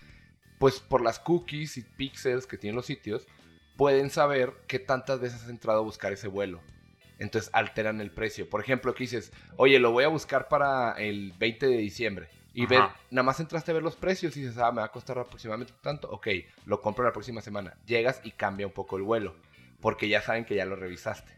[0.60, 3.27] pues por las cookies y pixels que tienen los sitios,
[3.75, 6.62] pueden saber qué tantas veces has entrado a buscar ese vuelo.
[7.17, 8.47] Entonces alteran el precio.
[8.47, 12.30] Por ejemplo, que dices, oye, lo voy a buscar para el 20 de diciembre.
[12.53, 12.95] Y Ajá.
[13.09, 15.73] nada más entraste a ver los precios y dices, ah, me va a costar aproximadamente
[15.81, 16.09] tanto.
[16.09, 16.27] Ok,
[16.65, 17.75] lo compro la próxima semana.
[17.85, 19.35] Llegas y cambia un poco el vuelo.
[19.79, 21.31] Porque ya saben que ya lo revisaste.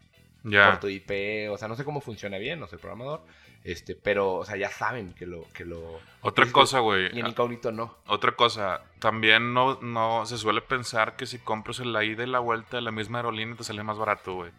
[0.44, 0.72] Ya.
[0.72, 3.22] Por tu IP, o sea, no sé cómo funciona bien, no soy programador.
[3.64, 6.00] Este, pero, o sea, ya saben que lo, que lo.
[6.22, 7.16] Otra cosa, güey.
[7.16, 7.96] Y en incógnito no.
[8.08, 12.40] Otra cosa, también no, no se suele pensar que si compras el ida y la
[12.40, 14.52] vuelta de la misma aerolínea te sale más barato, güey.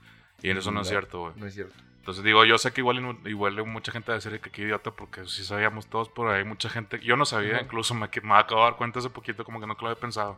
[0.43, 1.33] Y eso no, es cierto, güey.
[1.37, 1.75] No es cierto.
[2.05, 4.61] Entonces digo, yo sé que igual, igual hay mucha gente va a decir que qué
[4.61, 8.35] idiota, porque sí sabíamos todos por ahí, mucha gente, yo no sabía, incluso me, me
[8.35, 10.37] acabo de dar cuenta hace poquito como que no lo había pensado.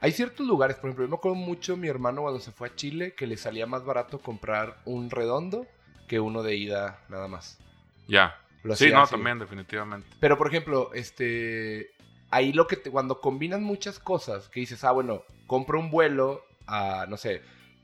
[0.00, 2.74] Hay ciertos lugares, por ejemplo, yo me acuerdo mucho mi hermano cuando se fue a
[2.74, 5.66] Chile que le salía más barato comprar un redondo
[6.08, 7.60] que uno de ida nada más.
[8.08, 8.40] Ya.
[8.74, 9.10] Sí, no, así.
[9.10, 10.08] también, definitivamente.
[10.18, 11.90] Pero por ejemplo, este
[12.30, 16.42] ahí lo que te, cuando combinas muchas cosas, que dices, ah, bueno, compro un vuelo
[16.66, 17.42] a, no sé,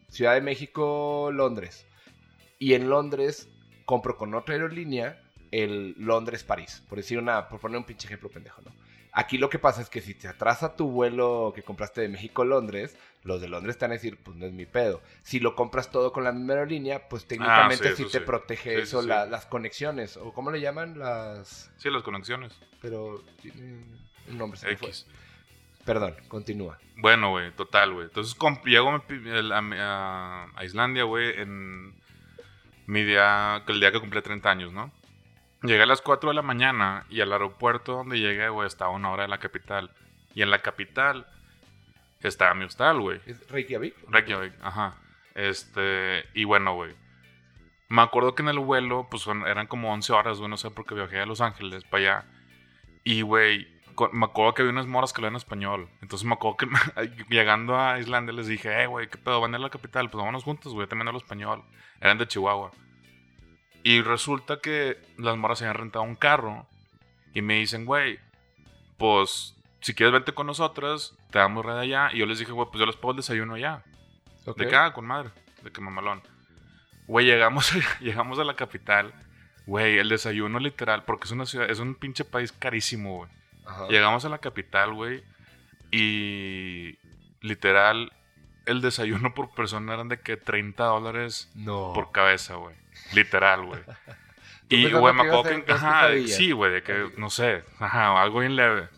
[0.09, 1.85] Ciudad de México, Londres.
[2.59, 3.49] Y en Londres
[3.85, 6.83] compro con otra aerolínea el Londres-París.
[6.89, 8.73] Por decir una, por poner un pinche ejemplo pendejo, ¿no?
[9.13, 12.43] Aquí lo que pasa es que si te atrasa tu vuelo que compraste de México
[12.43, 15.01] a Londres, los de Londres te van a decir, pues no es mi pedo.
[15.23, 18.25] Si lo compras todo con la misma aerolínea, pues técnicamente Ah, sí, sí, te sí.
[18.25, 22.53] protege Sí, eso, la- las conexiones, o cómo le llaman las Sí, las conexiones.
[22.83, 23.83] pero tiene
[24.29, 24.61] un nombre.
[24.61, 24.89] Se me fue.
[24.89, 25.07] X.
[25.85, 26.79] Perdón, continúa.
[26.99, 28.07] Bueno, güey, total, güey.
[28.07, 29.03] Entonces llego a,
[29.81, 31.95] a- a Islandia, güey, en
[32.89, 34.91] mi día, el día que cumplí 30 años, ¿no?
[35.63, 39.11] Llegué a las 4 de la mañana y al aeropuerto donde llegué, güey, estaba una
[39.11, 39.91] hora de la capital.
[40.35, 41.27] Y en la capital
[42.23, 43.21] estaba mi hostal, güey.
[43.27, 43.95] ¿Es Reykjavik?
[44.09, 44.95] Reykjavik, ajá.
[45.35, 46.95] Este, y bueno, güey.
[47.91, 50.95] Me acuerdo que en el vuelo, pues eran como 11 horas, güey, no sé, porque
[50.95, 52.27] viajé a Los Ángeles para allá.
[53.05, 53.69] Y, güey,
[54.13, 55.89] me acuerdo que había unas moras que hablaban español.
[56.03, 56.67] Entonces me acuerdo que
[57.29, 59.41] llegando a Islandia les dije, eh, güey, ¿qué pedo?
[59.41, 60.11] ¿Van a la capital?
[60.11, 61.65] Pues vámonos juntos, güey, también hablo español.
[62.01, 62.71] Eran de Chihuahua.
[63.83, 66.67] Y resulta que las moras se habían rentado un carro.
[67.35, 68.19] Y me dicen, güey,
[68.97, 72.11] pues si quieres vente con nosotras, te damos red allá.
[72.13, 73.85] Y yo les dije, güey, pues yo les pongo el desayuno allá.
[74.45, 74.59] Ok.
[74.59, 75.31] De acá, con madre.
[75.63, 76.23] De que mamalón.
[77.07, 79.15] Güey, llegamos, llegamos a la capital.
[79.67, 83.38] Güey, el desayuno literal, porque es una ciudad, es un pinche país carísimo, güey.
[83.69, 83.87] Ajá.
[83.89, 85.23] Llegamos a la capital, güey.
[85.91, 86.99] Y
[87.41, 88.13] literal,
[88.67, 91.93] el desayuno por persona eran de que 30 dólares No.
[91.95, 92.77] por cabeza, güey.
[93.13, 93.81] Literal, güey.
[94.71, 95.73] Y, güey, me acuerdo que.
[95.73, 98.89] Ajá, sí, güey, de que, no sé, ajá, algo bien leve.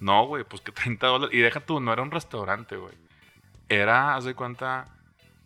[0.00, 1.34] No, güey, pues que 30 dólares.
[1.36, 2.94] Y deja tú, no era un restaurante, güey.
[3.68, 4.86] Era, haz de cuenta,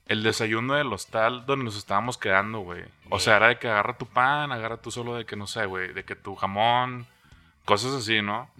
[0.06, 2.84] el desayuno del hostal donde nos estábamos quedando, güey.
[3.10, 5.66] O sea, era de que agarra tu pan, agarra tú solo de que, no sé,
[5.66, 7.08] güey, de que tu jamón,
[7.64, 8.50] cosas así, ¿no?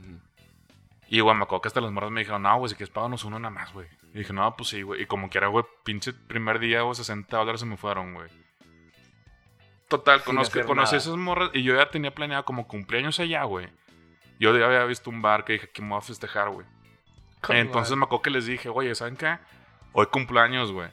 [1.09, 3.25] Y, güey, me acuerdo que hasta las morras me dijeron, no, güey, si quieres páganos
[3.25, 3.87] uno nada más, güey.
[4.15, 5.03] Y dije, no, pues sí, güey.
[5.03, 8.31] Y como quiera, güey, pinche primer día, güey, 60 dólares se me fueron, güey.
[9.89, 13.69] Total, conozco, conocí esas morras y yo ya tenía planeado como cumpleaños allá, güey.
[14.41, 16.67] Yo ya había visto un bar que dije que me voy a festejar, güey.
[17.51, 19.39] Entonces me acuerdo que les dije, oye, ¿saben qué?
[19.93, 20.89] Hoy cumpleaños, güey.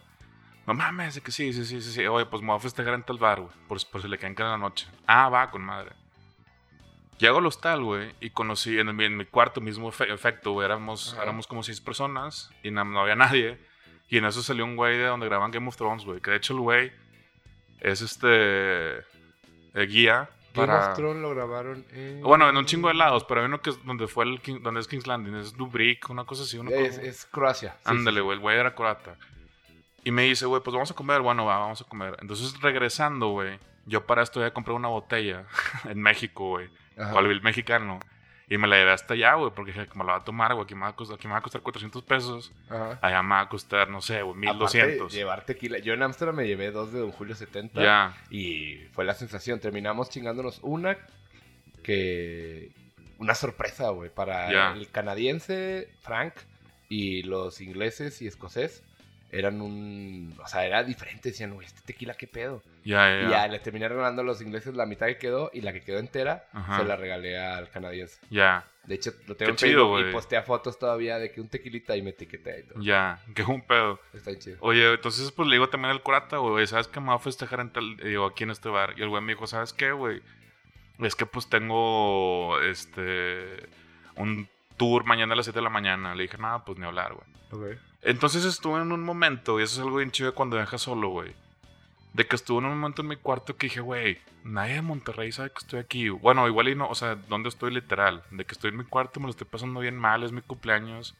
[0.68, 2.06] No mames, de que sí, sí, sí, sí, sí.
[2.08, 3.54] Oye, pues me voy a festejar en tal bar, güey.
[3.68, 4.88] Por, por si le quedan que en la noche.
[5.08, 5.94] Ah, va, con madre.
[7.20, 10.66] Llego al hostal, güey, y conocí en mi, en mi cuarto mismo efe- efecto, güey.
[10.66, 11.24] Éramos, Ajá.
[11.24, 13.60] éramos como seis personas y no, no había nadie.
[14.08, 16.22] Y en eso salió un güey de donde graban Game of Thrones, güey.
[16.22, 16.92] Que de hecho el güey
[17.82, 18.28] es este.
[19.00, 20.90] eh, guía Game para.
[20.92, 22.22] of Thrones lo grabaron en...
[22.22, 24.62] Bueno, en un chingo de lados, pero hay uno que es donde fue el King-
[24.64, 26.64] donde es King's Landing, es Dubrick, una cosa así, Es,
[26.98, 27.74] cosa- es Croacia.
[27.74, 29.16] Sí, Ándale, sí, güey, el güey era croata.
[30.04, 31.22] Y me dice, güey, pues vamos a comer.
[31.22, 32.18] Bueno, va, vamos a comer.
[32.22, 35.46] Entonces, regresando, güey, yo para esto ya compré una botella
[35.84, 36.74] en México, güey, sí.
[37.12, 38.00] Colville mexicano.
[38.52, 40.64] Y me la llevé hasta allá, güey, porque dije, como la va a tomar, güey,
[40.64, 42.52] aquí me va a costar, aquí me va a costar 400 pesos.
[42.68, 42.98] Ajá.
[43.00, 45.14] Allá me va a costar, no sé, güey, Aparte, 1200.
[45.14, 45.78] llevar tequila.
[45.78, 47.80] Yo en Amsterdam me llevé dos de Don Julio 70.
[47.80, 49.60] Ya, Y fue la sensación.
[49.60, 50.98] Terminamos chingándonos una
[51.84, 52.72] que.
[53.20, 54.10] Una sorpresa, güey.
[54.10, 54.72] Para Ya.
[54.74, 56.34] el canadiense, Frank,
[56.88, 58.84] y los ingleses y escocés.
[59.32, 60.36] Eran un.
[60.44, 61.30] O sea, era diferente.
[61.30, 62.62] Decían, güey, este tequila, ¿qué pedo?
[62.84, 63.28] Ya, ya.
[63.28, 65.82] Y ya les terminé regalando a los ingleses la mitad que quedó y la que
[65.82, 66.78] quedó entera Ajá.
[66.80, 68.20] se la regalé al canadiense.
[68.30, 70.10] Ya, De hecho, lo tengo Qué en chido, Facebook güey.
[70.10, 72.82] y postea fotos todavía de que un tequilita y me etiqueté y todo.
[72.82, 73.20] ya.
[73.36, 74.00] Que un pedo.
[74.14, 74.58] Está chido.
[74.62, 77.60] Oye, entonces pues le digo también al curata, güey, ¿sabes qué me va a festejar
[77.60, 78.96] en tal, digo, aquí en este bar?
[78.98, 80.22] Y el güey me dijo, ¿sabes qué, güey?
[81.00, 83.46] Es que pues tengo, este,
[84.16, 86.16] un tour mañana a las 7 de la mañana.
[86.16, 87.14] Le dije, nada, pues ni hablar,
[87.52, 87.78] güey.
[88.02, 91.34] Entonces estuve en un momento, y eso es algo bien chido cuando viajas solo, güey.
[92.14, 95.32] De que estuve en un momento en mi cuarto que dije, güey, nadie de Monterrey
[95.32, 96.10] sabe que estoy aquí.
[96.10, 98.24] Bueno, igual y no, o sea, ¿dónde estoy literal?
[98.32, 101.16] De que estoy en mi cuarto, me lo estoy pasando bien mal, es mi cumpleaños.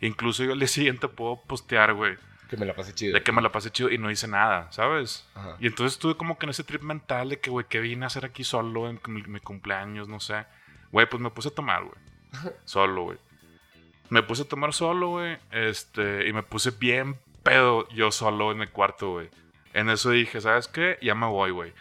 [0.00, 2.16] Incluso yo al día siguiente puedo postear, güey,
[2.50, 3.14] Que me la pasé chido.
[3.14, 5.26] de que me la pasé chido y no hice nada, ¿sabes?
[5.34, 5.56] Ajá.
[5.60, 8.08] Y entonces estuve como que en ese trip mental de que, güey, ¿qué vine a
[8.08, 10.08] hacer aquí solo en mi, mi cumpleaños?
[10.08, 10.44] No sé.
[10.92, 11.96] Güey, pues me puse a tomar, güey.
[12.64, 13.18] Solo, güey.
[14.14, 15.38] Me puse a tomar solo, güey.
[15.50, 19.28] Este, y me puse bien pedo yo solo en el cuarto, güey.
[19.72, 20.98] En eso dije, ¿sabes qué?
[21.02, 21.72] Ya me voy, güey.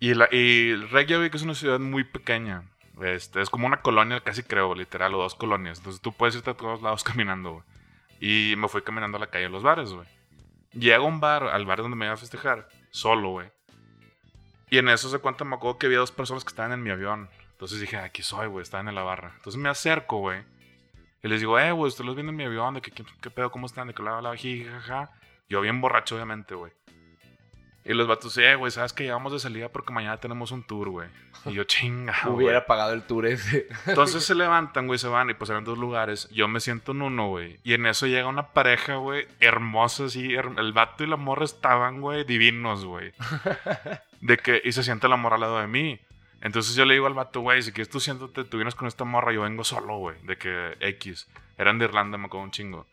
[0.00, 2.62] Y, la, y Reykjavik es una ciudad muy pequeña.
[3.02, 5.76] Este, es como una colonia, casi creo, literal, o dos colonias.
[5.76, 7.64] Entonces tú puedes irte a todos lados caminando, güey.
[8.18, 10.08] Y me fui caminando a la calle a los bares, güey.
[10.72, 13.50] Llego a un bar, al bar donde me iba a festejar, solo, güey.
[14.70, 16.88] Y en eso se cuenta, me acuerdo que había dos personas que estaban en mi
[16.88, 17.28] avión.
[17.52, 19.34] Entonces dije, aquí soy, güey, estaban en la barra.
[19.36, 20.55] Entonces me acerco, güey.
[21.22, 23.30] Y les digo, eh, güey, ustedes los viendo en mi avión, de que, ¿qué, qué
[23.30, 25.10] pedo, cómo están, de que la, la, jajaja.
[25.48, 26.72] Yo bien borracho, obviamente, güey.
[27.84, 30.88] Y los vatos, eh, güey, ¿sabes que Llegamos de salida porque mañana tenemos un tour,
[30.88, 31.08] güey.
[31.44, 32.46] Y yo, chinga, güey.
[32.46, 33.68] Hubiera pagado el tour ese.
[33.86, 36.28] Entonces se levantan, güey, se van y pues eran dos lugares.
[36.30, 37.60] Yo me siento en uno, güey.
[37.62, 40.30] Y en eso llega una pareja, güey, hermosa, así.
[40.34, 43.12] her- El vato y la morra estaban, güey, divinos, güey.
[44.20, 46.00] De que, y se siente la morra al lado de mí.
[46.46, 49.02] Entonces yo le digo al vato, güey, si quieres tú siéntate, tú vienes con esta
[49.04, 50.16] morra, yo vengo solo, güey.
[50.22, 51.28] De que X.
[51.58, 52.86] Eran de Irlanda, me acuerdo un chingo.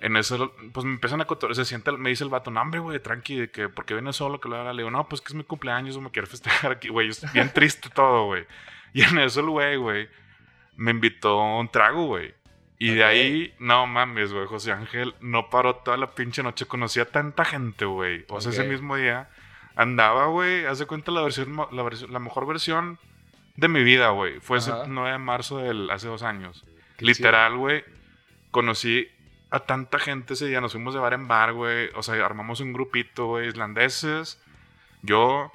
[0.00, 1.56] En eso, pues me empiezan a cotorrear.
[1.56, 4.14] Se siente, me dice el vato, no, hombre, güey, tranqui, de que, ¿por qué vienes
[4.14, 4.40] solo?
[4.40, 4.72] Que lo haga.
[4.72, 7.08] Le digo, no, pues que es mi cumpleaños, me quiero festejar aquí, güey.
[7.08, 8.46] Es bien triste todo, güey.
[8.92, 10.08] Y en eso el güey, güey,
[10.76, 12.34] me invitó un trago, güey.
[12.78, 13.08] Y de Ok.
[13.10, 16.66] ahí, no mames, güey, José Ángel no paró toda la pinche noche.
[16.66, 18.24] Conocía tanta gente, güey.
[18.28, 18.68] O sea, ese Ok.
[18.68, 19.28] mismo día
[19.82, 22.98] andaba, güey, hace cuenta la versión, la, versión- la mejor versión
[23.56, 24.40] de mi vida, güey.
[24.40, 24.84] Fue ese Ajá.
[24.86, 26.64] 9 de marzo del hace dos años.
[26.98, 27.84] Qué Literal, güey.
[28.50, 29.08] Conocí
[29.50, 30.60] a tanta gente ese día.
[30.60, 31.90] Nos fuimos de bar en bar, güey.
[31.94, 33.48] O sea, armamos un grupito, güey.
[33.48, 34.40] Islandeses.
[35.02, 35.50] Yo,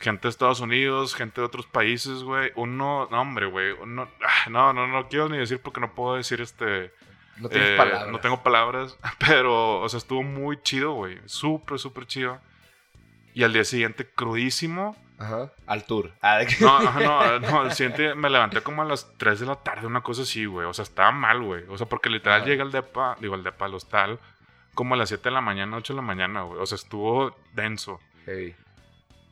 [0.00, 2.50] gente de Estados Unidos, gente de otros países, güey.
[2.56, 3.72] Uno, no, hombre, güey.
[3.72, 6.92] uno- ah, no, no, no quiero ni decir porque no puedo decir este.
[7.38, 8.08] No eh, palabras.
[8.08, 8.98] No tengo palabras.
[9.26, 11.18] Pero, o sea, estuvo muy chido, güey.
[11.26, 12.40] Súper, súper chido.
[13.34, 14.96] Y al día siguiente, crudísimo.
[15.18, 15.52] Ajá.
[15.66, 16.12] Al tour.
[16.22, 19.56] Ah, No, ajá, no, no, al siguiente me levanté como a las 3 de la
[19.56, 20.66] tarde, una cosa así, güey.
[20.66, 21.64] O sea, estaba mal, güey.
[21.68, 22.48] O sea, porque literal Ajá.
[22.50, 24.18] llega al depa, digo, al depa, al hostal,
[24.74, 26.60] como a las 7 de la mañana, 8 de la mañana, güey.
[26.60, 28.00] O sea, estuvo denso.
[28.26, 28.56] Hey.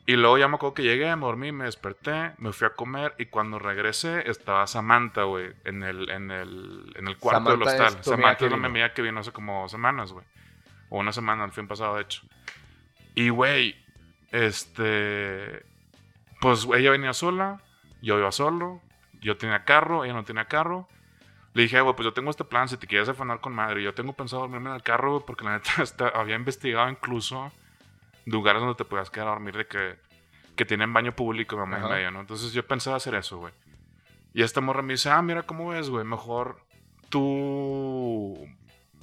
[0.06, 3.14] Y luego ya me acuerdo que llegué, me dormí, me desperté, me fui a comer
[3.18, 7.84] y cuando regresé estaba Samantha, güey, en el, en el, en el cuarto del Samantha
[7.88, 8.04] hostal.
[8.04, 10.24] Samantha es la amiga que vino hace como dos semanas, güey.
[10.88, 12.22] O una semana, el fin pasado, de hecho.
[13.14, 13.76] Y, güey,
[14.32, 15.64] este...
[16.40, 17.62] Pues ella venía sola,
[18.00, 18.80] yo iba solo,
[19.20, 20.86] yo tenía carro, ella no tenía carro.
[21.54, 23.82] Le dije, güey, pues yo tengo este plan, si te quieres afanar con madre.
[23.82, 27.50] Yo tengo pensado dormirme en el carro, güey, porque la neta hasta había investigado incluso
[28.26, 29.98] lugares donde te puedas quedar a dormir de que,
[30.54, 32.20] que tienen baño público, mamá y medio, ¿no?
[32.20, 33.52] Entonces yo pensaba hacer eso, güey.
[34.34, 36.62] Y esta morra me dice, ah, mira cómo ves, güey, mejor
[37.08, 38.46] tú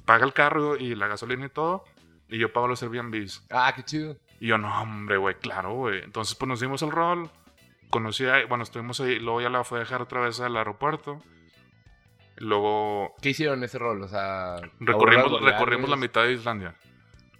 [0.04, 1.84] paga el carro y la gasolina y todo,
[2.28, 3.46] y yo pago los Airbnbs.
[3.50, 4.16] Ah, qué chido.
[4.40, 6.02] Y yo, no, hombre, güey, claro, güey.
[6.02, 7.30] Entonces, pues nos dimos el rol.
[7.90, 9.18] Conocí a, bueno, estuvimos ahí.
[9.18, 11.22] Luego ya la fue a dejar otra vez al aeropuerto.
[12.38, 14.02] Luego ¿Qué hicieron ese rol?
[14.02, 16.74] O sea, recorrimos, recorrimos la mitad de Islandia.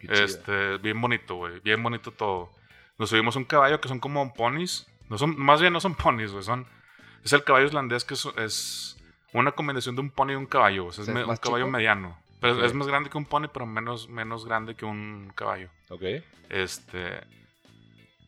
[0.00, 0.08] Qué.
[0.10, 1.60] Este, bien bonito, güey.
[1.60, 2.50] Bien bonito todo.
[2.98, 4.86] Nos subimos a un caballo que son como ponis.
[5.10, 6.42] No son, más bien no son ponis, güey.
[6.42, 6.66] Son,
[7.22, 8.96] es el caballo islandés que es, es
[9.34, 10.86] una combinación de un pony y un caballo.
[10.86, 11.76] O sea, O es, sea, me- ¿es un caballo chico?
[11.76, 12.18] mediano.
[12.54, 15.68] Pero es más grande que un pony, pero menos, menos grande que un caballo.
[15.88, 16.02] Ok.
[16.50, 17.20] Este.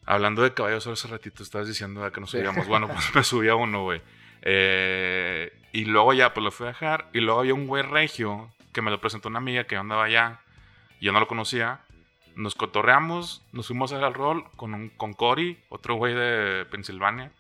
[0.06, 2.38] Hablando de caballos, hace ratito estabas diciendo que nos Sí.
[2.38, 2.66] subíamos.
[2.66, 4.00] Bueno, pues me subí a uno, güey.
[4.42, 7.08] Eh, y luego ya, pues lo fui a dejar.
[7.12, 10.40] Y luego había un güey regio que me lo presentó una amiga que andaba allá.
[11.00, 11.80] Yo no lo conocía.
[12.36, 16.64] Nos cotorreamos, nos fuimos a hacer el rol con, un, con Cory, otro güey de
[16.70, 17.32] Pensilvania.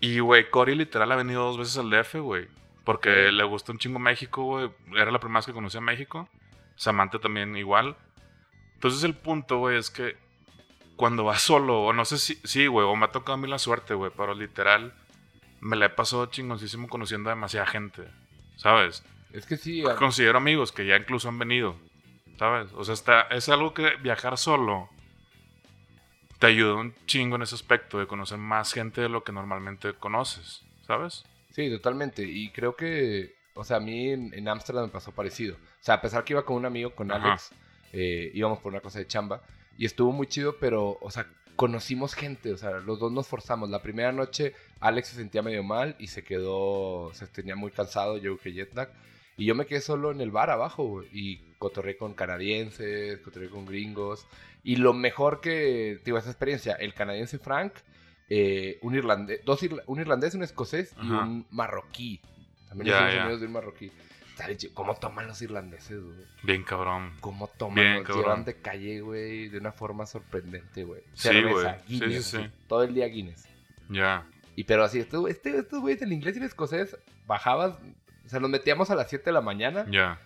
[0.00, 2.46] Y, güey, Cory literal ha venido dos veces al DF, güey.
[2.84, 4.70] Porque le gustó un chingo México, güey.
[4.96, 6.28] Era la primera vez que conocía México.
[6.76, 7.96] Samantha también igual.
[8.74, 10.16] Entonces el punto, güey, es que
[10.96, 13.46] cuando vas solo, o no sé si, sí, güey, o me ha tocado a mí
[13.48, 14.92] la suerte, güey, pero literal
[15.60, 18.08] me la he pasado chingoncísimo conociendo a demasiada gente,
[18.56, 19.04] ¿sabes?
[19.32, 19.84] Es que sí.
[19.86, 21.76] a- Considero amigos que ya incluso han venido.
[22.38, 22.72] ¿sabes?
[22.74, 24.88] O sea, está, es algo que viajar solo
[26.40, 29.92] te ayuda un chingo en ese aspecto de conocer más gente de lo que normalmente
[29.94, 31.24] conoces, ¿sabes?
[31.52, 32.24] Sí, totalmente.
[32.24, 35.56] Y creo que, o sea, a mí en Ámsterdam me pasó parecido.
[35.56, 37.10] O sea, a pesar que iba con un amigo, con.
[37.10, 37.50] Alex,
[37.92, 39.42] eh, íbamos por una cosa de chamba
[39.76, 43.68] y estuvo muy chido, pero, o sea, conocimos gente, o sea, los dos nos forzamos.
[43.68, 48.16] La primera noche Alex se sentía medio mal y se quedó, se tenía muy cansado,
[48.16, 48.90] yo que jet lag.
[49.36, 53.66] Y yo me quedé solo en el bar abajo, y cotorré con canadienses, cotorré con
[53.66, 54.26] gringos.
[54.62, 57.72] Y lo mejor que, digo, esa experiencia, el canadiense Frank,
[58.28, 62.20] eh, un irlandés, dos irla- un irlandés, un escocés y un marroquí.
[62.68, 63.22] También Ya, hicimos ya.
[63.22, 63.92] amigos de un marroquí.
[64.74, 66.16] ¿Cómo toman los irlandeses, güey?
[66.42, 67.12] Bien cabrón.
[67.20, 67.74] ¿Cómo toman?
[67.76, 68.24] Bien, los cabrón.
[68.24, 71.02] llevan de calle, güey, de una forma sorprendente, güey.
[71.12, 71.66] Sí, güey.
[71.86, 72.42] Guinness, sí, sí.
[72.44, 73.46] así, Todo el día Guinness.
[73.88, 74.26] Ya.
[74.56, 77.76] Y pero así, este, este, estos güeyes, el inglés y el escocés, bajabas,
[78.24, 79.86] o sea, nos metíamos a las 7 de la mañana.
[79.90, 80.18] Ya.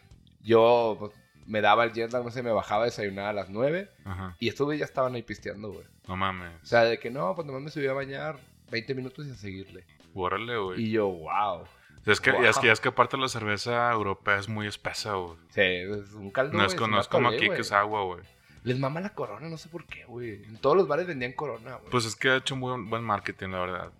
[0.43, 1.13] Yo pues,
[1.47, 3.91] me daba el jet lag, no sé, me bajaba a desayunar a las 9.
[4.05, 4.37] Ajá.
[4.39, 5.87] Y estos güeyes ya estaban ahí pisteando, güey.
[6.09, 6.53] No mames.
[6.63, 8.39] O sea, de que no, pues nomás me subí a bañar
[8.71, 9.85] 20 minutos y a seguirle.
[10.15, 10.83] Órale, güey.
[10.83, 11.65] Y yo, wow.
[12.07, 15.37] Es que, es que, es que aparte la cerveza europea es muy espesa, güey.
[15.51, 16.57] Sí, es un caldo.
[16.57, 18.23] No es, no es como aquí que es agua, güey.
[18.63, 20.45] Les mama la corona, no sé por qué, güey.
[20.45, 21.91] En todos los bares vendían corona, güey.
[21.91, 23.93] Pues es que ha hecho un buen, marketing, la verdad.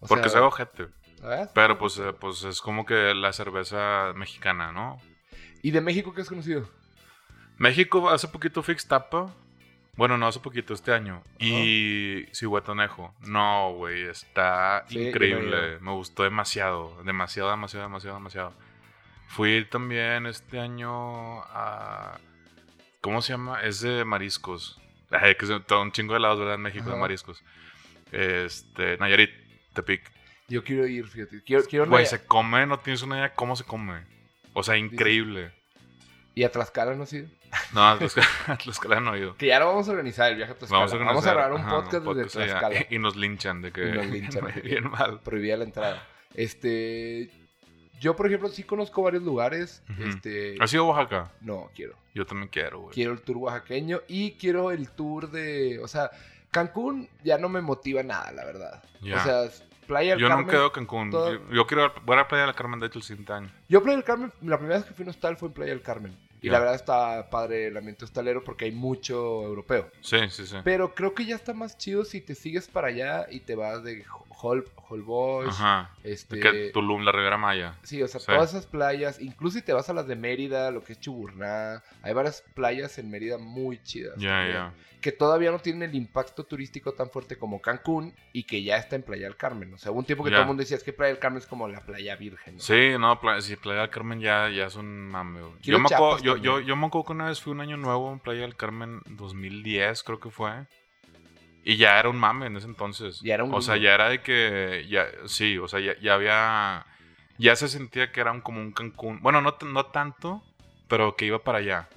[0.00, 0.88] O Porque sea, es ojete.
[1.20, 1.48] ¿sabes?
[1.54, 5.00] Pero pues, eh, pues es como que la cerveza mexicana, ¿no?
[5.62, 6.68] ¿Y de México qué has conocido?
[7.60, 9.30] México hace poquito fui a Ixtapa.
[9.94, 11.22] Bueno, no hace poquito, este año.
[11.38, 13.14] Y Cihuatanejo.
[13.20, 15.72] No, güey, está Sí, increíble.
[15.72, 15.80] ido.
[15.80, 17.02] Me gustó demasiado.
[17.04, 18.54] Demasiado, demasiado, demasiado, demasiado.
[19.28, 22.18] Fui también este año a...
[23.02, 23.60] ¿Cómo se llama?
[23.62, 24.80] Es de mariscos.
[25.10, 26.54] Ay, que todo un chingo de lados, ¿verdad?
[26.54, 27.42] En México de mariscos.
[28.10, 29.32] Este, Nayarit,
[29.74, 30.10] Tepic.
[30.48, 31.42] Yo quiero ir, fíjate.
[31.44, 34.00] Quiero, quiero Güey, se come, no tienes una idea cómo se come.
[34.54, 35.52] O sea, increíble.
[36.34, 37.28] Y a Tlaxcala no sé.
[37.74, 39.36] No, a Tlaxcala- no he ido.
[39.36, 40.80] Que ya lo vamos a organizar, el viaje a Tlaxcala.
[41.04, 42.58] Vamos a, grabar un ajá, podcast desde allá.
[42.60, 42.86] Tlaxcala.
[42.90, 43.88] Y nos linchan de que.
[43.88, 44.44] Y nos linchan.
[44.64, 45.20] bien mal.
[45.20, 46.06] Prohibida la entrada.
[46.34, 47.30] Este.
[48.00, 49.82] Yo, por ejemplo, sí conozco varios lugares.
[49.90, 50.02] Ujú.
[50.04, 50.56] Este.
[50.60, 51.32] ¿Has ido a Oaxaca?
[51.40, 51.94] No, quiero.
[52.14, 52.94] Yo también quiero, güey.
[52.94, 55.78] Quiero el tour oaxaqueño y quiero el tour de.
[55.82, 56.10] O sea,
[56.50, 58.82] Cancún ya no me motiva nada, la verdad.
[59.02, 59.42] O sea,
[59.86, 60.46] Playa del yo Carmen.
[60.46, 61.10] nunca he ido a Cancún.
[61.10, 63.32] todo- Yo, yo quiero voy a la Playa de la Carmen, de hecho, el siguiente
[63.32, 63.50] año.
[63.68, 65.72] Yo Playa del Carmen, la primera vez que fui a un hostal fue en Playa
[65.72, 66.16] del Carmen.
[66.42, 69.90] Y la verdad está padre el ambiente hostalero porque hay mucho europeo.
[70.00, 70.56] Sí, sí, sí.
[70.64, 73.82] Pero creo que ya está más chido si te sigues para allá y te vas
[73.84, 74.04] de
[74.42, 75.94] Hol, Holbox, Ajá.
[76.02, 76.40] este...
[76.40, 77.78] Que Tulum, la Ribera Maya.
[77.82, 78.26] Sí, o sea, Sí.
[78.26, 81.82] todas esas playas, incluso si te vas a las de Mérida, lo que es Chuburná,
[82.02, 84.14] hay varias playas en Mérida muy chidas.
[84.18, 84.74] Ya, ya.
[85.00, 88.96] Que todavía no tienen el impacto turístico tan fuerte como Cancún y que ya está
[88.96, 89.72] en Playa del Carmen.
[89.72, 91.38] O sea, hubo un tiempo que todo el mundo decía, es que Playa del Carmen
[91.38, 92.56] es como la playa virgen.
[92.56, 92.60] ¿no?
[92.60, 96.18] Sí, no, Playa, sí, Playa del Carmen ya, ya es un mame, Yo me, acuerdo,
[96.18, 98.56] yo, yo, yo me acuerdo que una vez fui un año nuevo en Playa del
[98.56, 100.66] Carmen 2010, creo que fue.
[101.64, 103.20] Y ya era un mame en ese entonces.
[103.20, 104.86] Ya era un O sea, ya era de que.
[104.88, 106.86] Ya, sí, o sea, ya, ya había.
[107.38, 109.20] Ya se sentía que era un, como un Cancún.
[109.22, 110.42] Bueno, no, no tanto,
[110.88, 111.88] pero que iba para allá.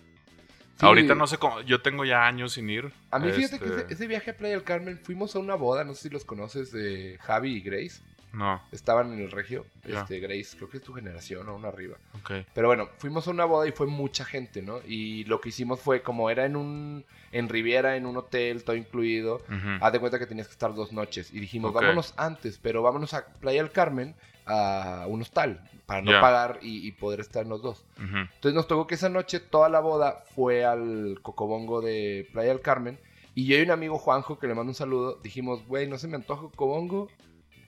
[0.79, 0.85] Sí.
[0.85, 1.61] Ahorita no sé cómo.
[1.61, 2.91] Yo tengo ya años sin ir.
[3.11, 5.55] A mí fíjate Este, que ese, ese viaje a Playa del Carmen, fuimos a una
[5.55, 8.01] boda, no sé si los conoces, de Javi y Grace.
[8.33, 9.65] No, Estaban en el regio.
[9.85, 11.97] Este, Grace, creo que es tu generación o una arriba.
[12.15, 12.31] ok.
[12.53, 14.79] Pero bueno, fuimos a una boda y fue mucha gente, ¿no?
[14.87, 18.75] Y lo que hicimos fue, como era en un, en Riviera, en un hotel, todo
[18.75, 19.77] incluido, Ujú.
[19.79, 21.31] haz de cuenta que tenías que estar dos noches.
[21.31, 24.15] Y dijimos, vámonos antes, pero vámonos a Playa del Carmen,
[24.47, 26.19] a un hostal, para no Ya.
[26.21, 27.85] pagar y, y poder estar en los dos.
[27.99, 32.61] Entonces nos tocó que esa noche toda la boda fue al Cocobongo de Playa del
[32.61, 32.99] Carmen.
[33.35, 36.07] Y yo y un amigo Juanjo, que le mando un saludo, dijimos, güey, no se
[36.07, 37.09] me antoja Cocobongo.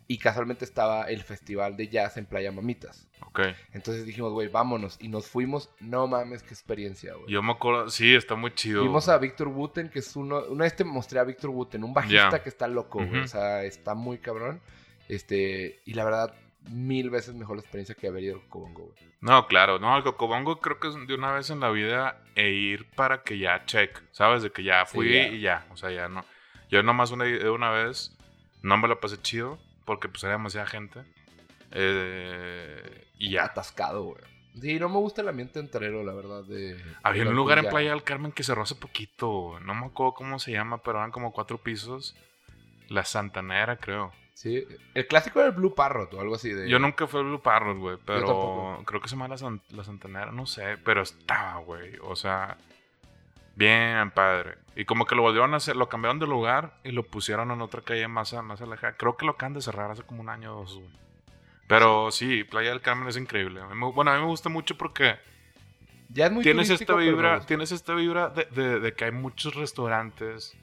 [0.08, 3.08] Y casualmente estaba el festival de jazz en Playa Mamitas.
[3.22, 3.40] Ok.
[3.74, 4.98] Entonces dijimos, güey, vámonos.
[5.02, 7.28] Y nos fuimos, no mames, qué experiencia, güey.
[7.28, 7.90] Yo me acuerdo.
[7.90, 8.84] Sí, está muy chido.
[8.84, 10.44] Vimos a Víctor Wooten, que es uno.
[10.50, 13.22] Una vez te mostré a Víctor Wooten, un bajista que está loco, güey.
[13.22, 14.62] O sea, está muy cabrón.
[15.08, 16.36] Este, y la verdad,
[16.70, 18.98] mil veces mejor la experiencia que haber ido al Cocobongo, güey.
[19.22, 22.50] No, claro, no, al Cocobongo creo que es de una vez en la vida e
[22.52, 24.44] ir para que ya check, ¿sabes?
[24.44, 25.28] De que ya fui Sí, ya.
[25.28, 26.24] y ya, o sea, ya no.
[26.70, 28.16] Yo nomás una, una vez
[28.62, 31.02] no me la pasé chido porque pues era demasiada gente.
[31.72, 33.46] Eh, y ya.
[33.46, 34.22] Atascado, güey.
[34.60, 36.44] Sí, no me gusta el ambiente enterero, la verdad.
[36.46, 37.70] De, Había de un lugar en.
[37.70, 41.12] Playa del Carmen que cerró hace poquito, no me acuerdo cómo se llama, pero eran
[41.12, 42.16] como cuatro pisos.
[42.88, 44.14] La Santanera, creo.
[44.34, 46.52] Sí, el clásico era el Blue Parrot o algo así.
[46.52, 46.70] De...
[46.70, 49.84] Yo nunca fui al Blue Parrot, güey, pero creo que se llama la, San- la
[49.84, 52.58] Santanera, no sé, pero estaba, güey, o sea,
[53.56, 54.56] bien padre.
[54.76, 57.62] Y como que lo volvieron a hacer, lo cambiaron de lugar y lo pusieron en
[57.62, 58.94] otra calle más, a- más alejada.
[58.98, 60.90] Creo que lo acaban de cerrar hace como un año o dos, güey.
[61.68, 63.62] Pero sí, Playa del Carmen es increíble.
[63.62, 65.16] A me- bueno, a mí me gusta mucho porque
[66.10, 69.56] Ya es muy tienes esta vibra, tienes esta vibra de, de- de que hay muchos
[69.56, 70.56] restaurantes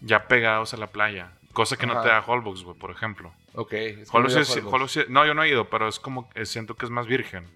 [0.00, 1.30] ya pegados a la playa.
[1.52, 3.32] Cosa que no te da Holbox, güey, por ejemplo.
[3.54, 3.72] Ok.
[3.74, 4.94] es que Holbox no es- Holbox.
[5.08, 7.46] Yo no he ido, pero es como, siento que es más virgen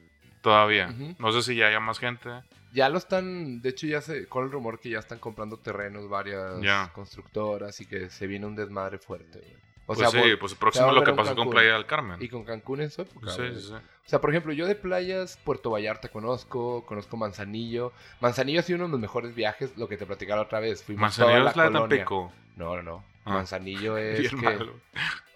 [0.42, 0.94] todavía.
[1.18, 2.30] No sé si ya haya más gente.
[2.72, 6.08] Ya lo están, de hecho ya se, con el rumor que ya están comprando terrenos
[6.08, 6.90] varias Ya.
[6.94, 9.68] constructoras y que se viene un desmadre fuerte, güey.
[9.90, 11.50] O pues sea, sí, pues próximo lo que pasó con Cancún.
[11.54, 12.18] Playa del Carmen.
[12.22, 13.72] y con Cancún en su época, sí, sí, sí.
[13.72, 17.92] O sea, por ejemplo, yo de playas, Puerto Vallarta conozco, conozco Manzanillo.
[18.20, 20.82] Manzanillo ha sido uno de los mejores viajes, lo que te platicaba otra vez.
[20.84, 21.88] Fuimos toda Manzanillo la es la de.
[21.96, 22.32] Tampico.
[22.56, 23.04] No, no, no.
[23.24, 23.32] Ah.
[23.32, 24.44] Manzanillo es Bien que...
[24.44, 24.74] malo.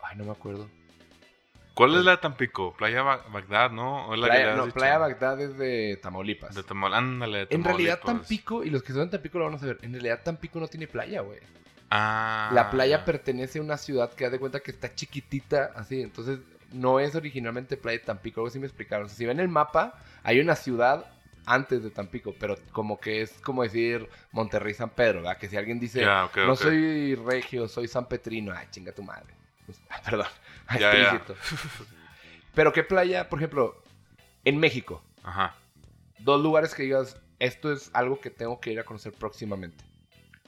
[0.03, 0.69] Ay, no me acuerdo.
[1.75, 2.75] ¿Cuál es la de Tampico?
[2.77, 4.07] Playa Ba- Bagdad, ¿no?
[4.09, 4.75] ¿O es la que Playa, no, dicho?
[4.75, 6.55] Playa Bagdad es de Tamaulipas.
[6.55, 8.29] De Tamal, ándale, de en realidad Tamaulipas.
[8.29, 10.69] Tampico, y los que son de Tampico lo van a saber, en realidad Tampico no
[10.69, 11.39] tiene playa, güey.
[11.91, 12.51] Ah.
[12.55, 13.05] La playa ya.
[13.05, 16.39] pertenece a una ciudad que haz de cuenta que está chiquitita, así, entonces
[16.73, 19.07] no es originalmente playa de Tampico, algo así me explicaron.
[19.07, 21.07] O sea, si ven el mapa, hay una ciudad
[21.45, 25.39] antes de Tampico, pero como que es como decir Monterrey San Pedro, ¿verdad?
[25.39, 26.05] Que si alguien dice,
[26.37, 29.35] no soy regio, soy San Petrino, ay, chinga tu madre.
[29.67, 30.27] Pues, perdón,
[30.81, 31.15] Ya, ya.
[31.15, 31.37] explícito.
[32.55, 33.83] Pero qué playa, por ejemplo,
[34.45, 35.55] en México, Ajá.
[36.19, 39.85] dos lugares que digas, esto es algo que tengo que ir a conocer próximamente.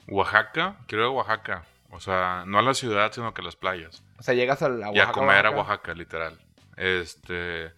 [0.07, 1.65] Oaxaca, quiero ir a Oaxaca.
[1.91, 4.03] O sea, no a la ciudad, sino que a las playas.
[4.19, 6.39] O sea, llegas a la y a Oaxaca, comer a Oaxaca, Oaxaca, literal.
[6.77, 7.71] Este.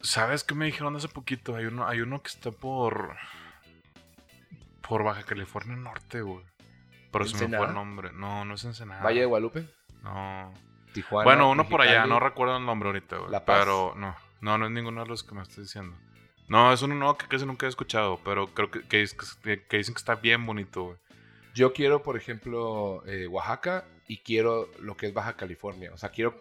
[0.00, 1.56] ¿Sabes qué me dijeron hace poquito?
[1.56, 3.16] Hay uno, hay uno que está por.
[4.86, 6.44] Por Baja California Norte, güey.
[7.10, 8.10] Pero se me fue el nombre.
[8.12, 9.02] No, no es Ensenada.
[9.02, 9.66] Valle de Guadalupe,
[10.02, 10.52] No.
[10.94, 11.24] Tijuana.
[11.24, 13.30] bueno, uno por allá, no recuerdo el nombre ahorita, güey.
[13.30, 13.58] La Paz.
[13.60, 15.94] Pero no, no, no es ninguno de los que me estás diciendo.
[16.48, 19.18] No, es uno nuevo que casi nunca he escuchado, pero creo que, dicen
[19.68, 20.96] que está bien bonito, güey.
[21.54, 25.90] Yo quiero, por ejemplo, eh, Oaxaca y quiero lo que es Baja California.
[25.92, 26.34] O sea, quiero,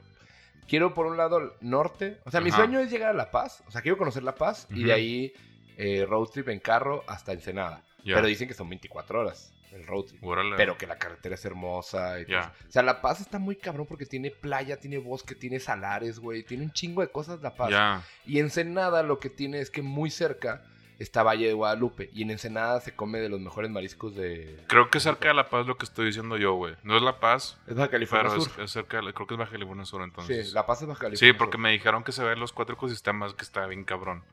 [0.67, 2.19] quiero por un lado el norte.
[2.25, 3.63] O sea, mi sueño es llegar a La Paz.
[3.67, 5.33] O sea, quiero conocer La Paz y de ahí
[5.77, 7.83] eh, road trip en carro hasta Ensenada.
[8.03, 8.15] Ya.
[8.15, 10.23] Pero dicen que son 24 horas el road trip.
[10.23, 10.55] Órale.
[10.55, 12.19] Pero que la carretera es hermosa.
[12.19, 12.39] Y todo.
[12.39, 16.43] O sea, La Paz está muy cabrón porque tiene playa, tiene bosque, tiene salares, güey.
[16.43, 17.71] Tiene un chingo de cosas La Paz.
[17.71, 18.03] Ya.
[18.25, 20.63] Y Ensenada lo que tiene es que muy cerca
[20.99, 22.09] está Valle de Guadalupe.
[22.13, 24.63] Y en Ensenada se come de los mejores mariscos de...
[24.67, 26.75] Creo que cerca de La Paz es lo que estoy diciendo yo, güey.
[26.83, 28.53] No es La Paz, Es Baja California pero Sur.
[28.59, 30.47] es, es cerca, de- creo que es Baja California Sur entonces.
[30.49, 31.61] Sí, La Paz es Baja California Sí, porque Sur.
[31.61, 34.23] me dijeron que se ven los cuatro ecosistemas que está bien cabrón.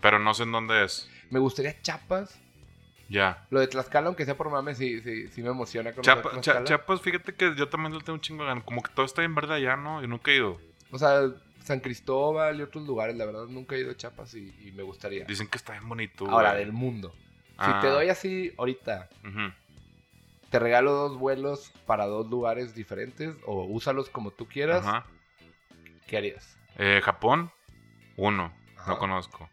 [0.00, 1.10] Pero no sé en dónde es.
[1.28, 2.40] Me gustaría Chiapas.
[3.10, 3.44] Ya.
[3.50, 6.40] Lo de Tlaxcala, aunque sea por mame, sí, sí, sí me emociona conocer Chiapa- Cha-
[6.42, 6.64] Tlaxcala.
[6.64, 8.64] Chiapas, fíjate que yo también le tengo un chingo de ganas.
[8.64, 10.00] Como que todo está bien verde allá, ¿no?
[10.00, 10.58] Yo nunca he ido.
[10.92, 11.22] O sea,
[11.64, 14.82] San Cristóbal y otros lugares, la verdad nunca he ido a Chiapas y, y me
[14.84, 15.24] gustaría.
[15.24, 16.24] Dicen que está bien bonito.
[16.30, 16.64] Ahora, güey.
[16.64, 17.12] del mundo.
[17.58, 17.80] Ah.
[17.80, 19.08] Si te doy así ahorita,
[20.50, 25.04] te regalo dos vuelos para dos lugares diferentes o úsalos como tú quieras, Ajá.
[26.06, 26.56] ¿qué harías?
[26.78, 27.50] Eh, Japón,
[28.16, 28.52] uno.
[28.76, 28.92] Ajá.
[28.92, 29.48] No conozco.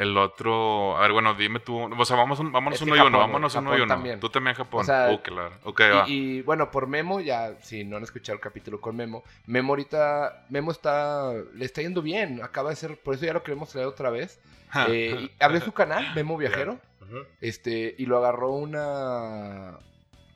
[0.00, 1.78] El otro, a ver, bueno, dime tú.
[1.78, 3.04] O sea, vamos, un- vámonos Es uno y uno.
[3.10, 3.94] Japón, vámonos güey, uno y Japón uno.
[3.94, 4.20] también.
[4.20, 4.80] Tú también Japón.
[4.80, 5.52] O sea, Uh, claro.
[5.64, 6.08] Ok, va.
[6.08, 9.72] Y, y, bueno, por Memo, ya, si no han escuchado el capítulo con Memo, Memo
[9.72, 13.68] ahorita, Memo está, le está yendo bien, acaba de ser, por eso ya lo queremos
[13.68, 14.40] traer otra vez.
[14.88, 17.18] Eh, y abrió su canal, Memo Viajero, Ujú.
[17.40, 19.78] este, y lo agarró una,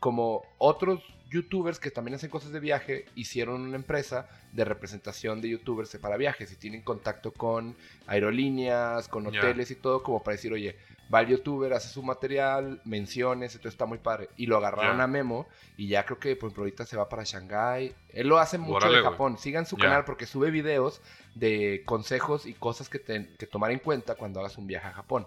[0.00, 1.00] como otros
[1.34, 6.16] youtubers que también hacen cosas de viaje, hicieron una empresa de representación de youtubers para
[6.16, 7.76] viajes y tienen contacto con
[8.06, 10.76] aerolíneas, con hoteles y todo, como para decir, oye,
[11.12, 14.30] va el youtuber, hace su material, menciones, entonces está muy padre.
[14.36, 17.24] Y lo agarraron a Memo y ya creo que por ejemplo ahorita se va para
[17.24, 17.94] Shanghái.
[18.10, 19.02] Él lo hace mucho Órale, de.
[19.02, 19.36] Japón.
[19.38, 21.02] Sigan su canal porque sube videos
[21.34, 24.92] de consejos y cosas que, te- que tomar en cuenta cuando hagas un viaje a
[24.92, 25.26] Japón.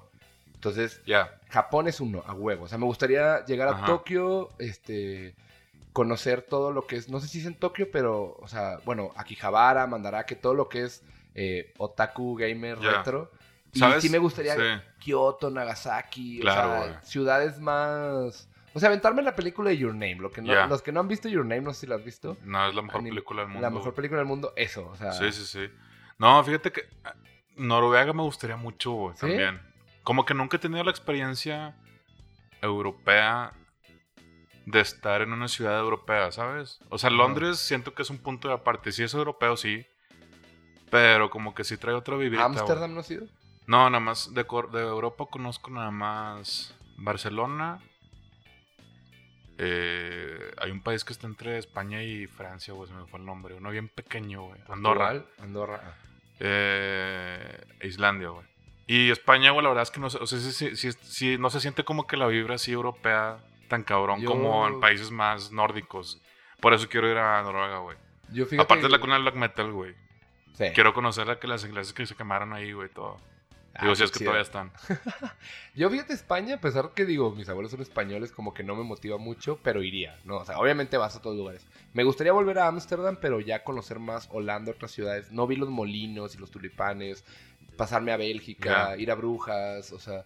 [0.56, 1.40] Entonces, Ya.
[1.50, 2.64] Japón es uno, a huevo.
[2.66, 3.86] O sea, me gustaría llegar a.
[3.86, 5.36] Tokio, este,
[5.98, 9.12] conocer todo lo que es, no sé si es en Tokio, pero, o sea, bueno,
[9.16, 12.92] Akihabara, Mandarake, todo lo que es eh, otaku, gamer, Ya.
[12.98, 13.32] retro.
[13.74, 14.04] Y ¿Sabes?
[14.04, 14.62] sí me gustaría Sí.
[15.00, 17.00] Kyoto, Nagasaki, Claro, o sea, güey.
[17.04, 18.48] ciudades más...
[18.76, 20.18] O sea, aventarme la película de Your Name.
[20.18, 20.68] Lo que no, Ya.
[20.68, 22.38] Los que no han visto Your Name, no sé si la has visto.
[22.44, 23.62] No, es la mejor Ani- película del mundo.
[23.68, 24.88] La mejor película del mundo, eso.
[24.88, 25.68] O sea, Sí, sí, sí.
[26.20, 27.16] No, fíjate que ah,
[27.56, 29.22] Noruega me gustaría mucho, güey, ¿Sí?
[29.22, 29.60] también.
[30.04, 31.76] Como que nunca he tenido la experiencia
[32.62, 33.52] europea
[34.68, 36.82] de estar en una ciudad europea, ¿sabes?
[36.90, 37.10] O sea.
[37.10, 38.92] Londres siento que es un punto de aparte.
[38.92, 39.88] Sí es europeo, sí.
[40.92, 42.44] Pero como que sí trae otra vibrita.
[42.44, 43.28] Amsterdam no ha sido.
[43.66, 47.80] No, nada más de, de Europa conozco nada más Barcelona.
[49.58, 53.26] Eh, hay un país que está entre España y Francia, güey, se me fue el
[53.26, 53.56] nombre.
[53.56, 54.60] Uno bien pequeño, güey.
[54.68, 55.24] Andorra.
[55.40, 55.82] Andorra.
[55.82, 55.96] ah.
[56.40, 58.46] Eh, Islandia, güey.
[58.86, 61.50] Y España, güey, la verdad es que no, o sea, sí, sí, sí, sí, no
[61.50, 65.52] se siente como que la vibra así europea tan cabrón Yo- como en países más
[65.52, 66.22] nórdicos.
[66.60, 67.98] Por eso quiero ir a Noruega, güey.
[68.32, 68.64] Yo fíjate...
[68.64, 69.94] Aparte es la cuna del black metal, güey.
[70.54, 70.66] Sí.
[70.74, 73.18] Quiero conocer la que las iglesias que se quemaron ahí, güey, todo.
[73.76, 74.72] Ah, Digo, si es que todavía están.
[75.76, 78.84] Yo fíjate España, a pesar que digo, mis abuelos son españoles, como que no me
[78.84, 80.38] motiva mucho, pero iría, ¿no?
[80.38, 81.64] O sea, obviamente vas a todos lugares.
[81.94, 85.32] Me gustaría volver a Ámsterdam, pero ya conocer más Holanda, otras ciudades.
[85.32, 87.24] No vi los molinos y los tulipanes,
[87.78, 90.24] pasarme a Bélgica, ir a Brujas, o sea,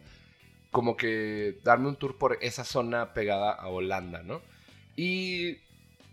[0.71, 4.41] como que darme un tour por esa zona pegada a Holanda, ¿no?
[4.95, 5.57] Y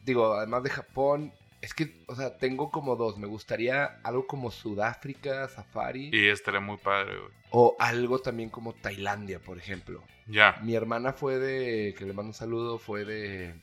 [0.04, 3.18] digo, además de Japón, es que, o sea, tengo como dos.
[3.18, 7.30] Me gustaría algo como Sudáfrica, Safari, Y estaría muy padre, güey.
[7.50, 10.02] o algo también como Tailandia, por ejemplo.
[10.26, 10.58] Ya.
[10.62, 13.54] Mi hermana fue de, que le mando un saludo, fue de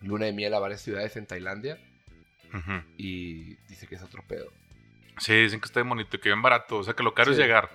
[0.00, 1.78] luna de miel a varias ciudades en Tailandia
[2.54, 2.82] Ujú.
[2.96, 4.50] y dice que es otro pedo.
[5.18, 6.78] Sí, dicen que está bien bonito, que bien barato.
[6.78, 7.68] O sea, que lo caro es llegar.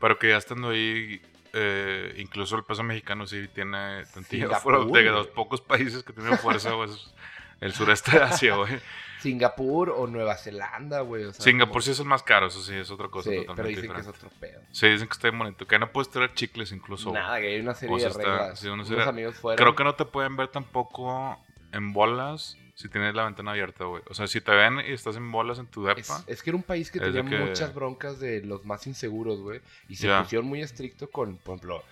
[0.00, 1.20] Pero que ya estando ahí,
[1.52, 4.46] eh, incluso el peso mexicano sí tiene tantillo.
[4.48, 7.14] Singapur, De los pocos países que tienen fuerza, güey, es
[7.60, 8.78] el sureste de Asia, güey.
[9.20, 11.24] Singapur o Nueva Zelanda, güey.
[11.24, 13.36] o sea, Singapur como- sí es el más caro, eso sí, es otra cosa Sí,
[13.36, 14.10] totalmente pero dicen diferente.
[14.10, 14.60] que es otro pedo.
[14.72, 15.66] Sí, dicen que está bien bonito.
[15.66, 17.12] Que no puedes traer chicles incluso.
[17.12, 18.58] Nada, que hay una serie O sea, de está- reglas.
[18.58, 19.62] sí, una Unos serie- amigos fueron.
[19.62, 21.38] Creo que no te pueden ver tampoco
[21.72, 24.02] en bolas si tienes la ventana abierta, güey.
[24.08, 26.00] O sea, si te ven y estás en bolas en tu depa.
[26.00, 29.40] Es, es que era un país que tenía que- muchas broncas de los más inseguros,
[29.40, 29.60] güey.
[29.88, 31.82] Y se pusieron muy estricto con, por ejemplo,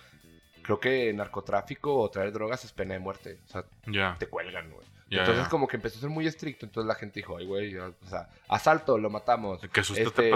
[0.63, 3.39] creo que narcotráfico o traer drogas es pena de muerte.
[3.47, 3.65] O sea,
[4.17, 4.87] te cuelgan, güey.
[5.11, 7.93] Entonces como que empezó a ser muy estricto, entonces la gente dijo, ay, güey, o
[8.07, 9.59] sea, asalto, lo matamos.
[9.73, 10.31] Que Este,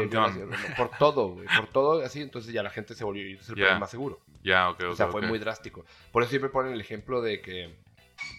[0.76, 3.49] por todo, güey, por todo, así, entonces ya la gente se volvió a ir, es
[3.49, 4.20] el país más seguro.
[4.43, 4.89] Ya, ok, ok.
[4.91, 5.86] o sea, fue muy drástico.
[6.12, 7.76] Por eso siempre ponen el ejemplo de que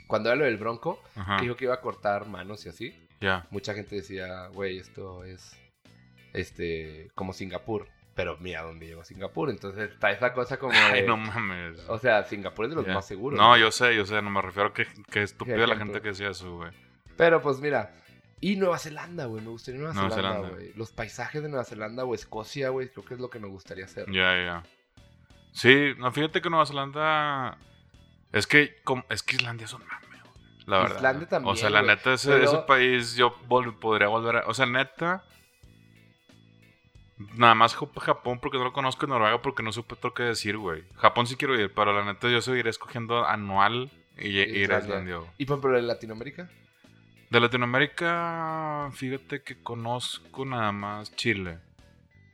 [0.06, 1.36] cuando era lo del bronco, Ajá.
[1.36, 3.46] que dijo que iba a cortar manos y así, Ya.
[3.50, 5.56] mucha gente decía, güey, esto es,
[6.32, 7.88] este, como Singapur.
[8.14, 10.78] Pero mira dónde llegó Singapur, entonces está esa cosa como de...
[10.78, 11.80] Ay, no mames.
[11.88, 13.36] O sea, Singapur es de los más seguros.
[13.38, 16.08] No, yo sé, yo sé, no me refiero a que, que estúpida la gente que
[16.08, 16.70] decía eso, güey.
[17.16, 17.92] Pero pues mira,
[18.40, 20.72] y Nueva Zelanda, güey, me gustaría Nueva, Nueva Zelanda, güey.
[20.74, 23.84] Los paisajes de Nueva Zelanda o Escocia, güey, creo que es lo que me gustaría
[23.84, 24.06] hacer.
[24.12, 24.62] Ya, ya.
[25.52, 27.58] Sí, no, fíjate que Nueva Zelanda.
[28.34, 28.76] Es que,
[29.08, 30.96] es que Islandia es un mame, güey, La verdad.
[30.96, 34.46] Islandia también, O sea, la neta, ese, Pero- ese país yo vol- podría volver a.
[34.46, 35.24] O sea, neta.
[37.36, 40.56] Nada más Jap- Japón porque no lo conozco, Noruega porque no supe todo qué decir,
[40.56, 40.82] güey.
[40.96, 44.80] Japón sí quiero ir, pero la neta yo seguiré escogiendo anual y y ir a
[44.80, 45.20] Islandia.
[45.38, 46.50] Y por ejemplo, en Latinoamérica,
[47.30, 51.58] De Latinoamérica, fíjate que conozco nada más Chile.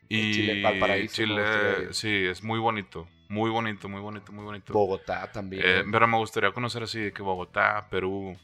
[0.09, 3.07] Y Chile, Valparaíso, Chile, sí, es muy bonito.
[3.31, 4.73] Muy bonito, muy bonito, muy bonito.
[4.73, 5.63] Bogotá también.
[5.65, 8.37] Eh, pero me gustaría conocer así de que Bogotá, Perú,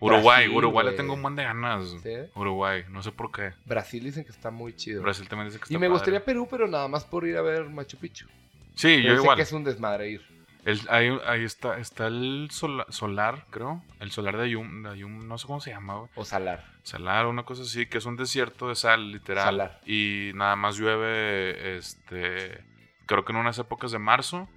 [0.00, 0.44] Uruguay.
[0.46, 1.88] Brasil, Uruguay le tengo un buen de ganas.
[2.02, 2.10] ¿Sí?
[2.34, 3.52] Uruguay, no sé por qué.
[3.64, 5.02] Brasil dicen que está muy chido.
[5.02, 5.92] Brasil también dice que está y me padre.
[5.92, 8.26] gustaría Perú, pero nada más por ir a ver Machu Picchu.
[8.74, 9.36] Sí, Pero yo sé igual.
[9.36, 10.34] que es un desmadre ir.
[10.64, 13.84] El- ahí, ahí está, está el sola- solar, creo.
[14.00, 16.10] El solar de Ayum, de Ayum, no sé cómo se llama, güey.
[16.16, 16.64] O Salar.
[16.82, 19.44] Salar, una cosa así, que es un desierto de sal, literal.
[19.44, 19.80] Salar.
[19.86, 22.64] Y nada más llueve, este,
[23.06, 24.48] creo que en unas épocas de marzo.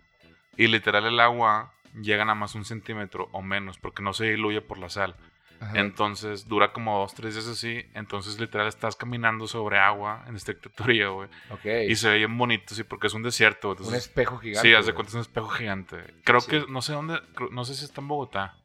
[0.55, 4.61] Y literal el agua llega nada más un centímetro o menos, porque no se diluye
[4.61, 5.15] por la sal.
[5.59, 5.79] Ajá.
[5.79, 7.83] Entonces dura como dos, tres días así.
[7.93, 11.29] Entonces literal estás caminando sobre agua en estricta teoría, güey.
[11.49, 11.65] ok.
[11.89, 13.75] Y se ve bien bonito, sí, porque es un desierto.
[13.79, 14.67] un espejo gigante.
[14.67, 14.93] sí, güey.
[14.93, 15.97] cuenta es un espejo gigante.
[16.23, 16.51] Creo Sí.
[16.51, 17.19] que, no sé dónde,
[17.51, 18.55] no sé si está en Bogotá.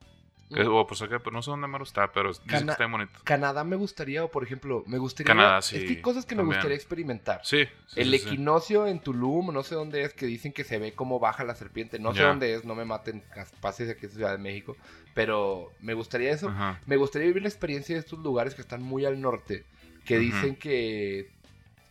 [0.55, 2.85] Que- o pues acá, pero no sé dónde mero está, pero dicen Cana- que está
[2.85, 3.21] bien bonito.
[3.25, 5.27] Canadá me gustaría, o por ejemplo, me gustaría.
[5.29, 7.41] Canadá, sí, Es que hay cosas que me gustaría experimentar.
[7.45, 7.65] Sí.
[7.87, 8.27] sí, el sí, sí.
[8.29, 11.55] equinoccio en Tulum, no sé dónde es, que dicen que se ve cómo baja la
[11.55, 11.99] serpiente.
[11.99, 13.23] No sé dónde es, no me maten,
[13.61, 14.77] pases aquí en Ciudad de México.
[15.15, 16.49] Pero me gustaría eso.
[16.49, 16.81] Ajá.
[16.87, 19.65] Me gustaría vivir la experiencia de estos lugares que están muy al norte.
[20.05, 21.31] Que dicen que.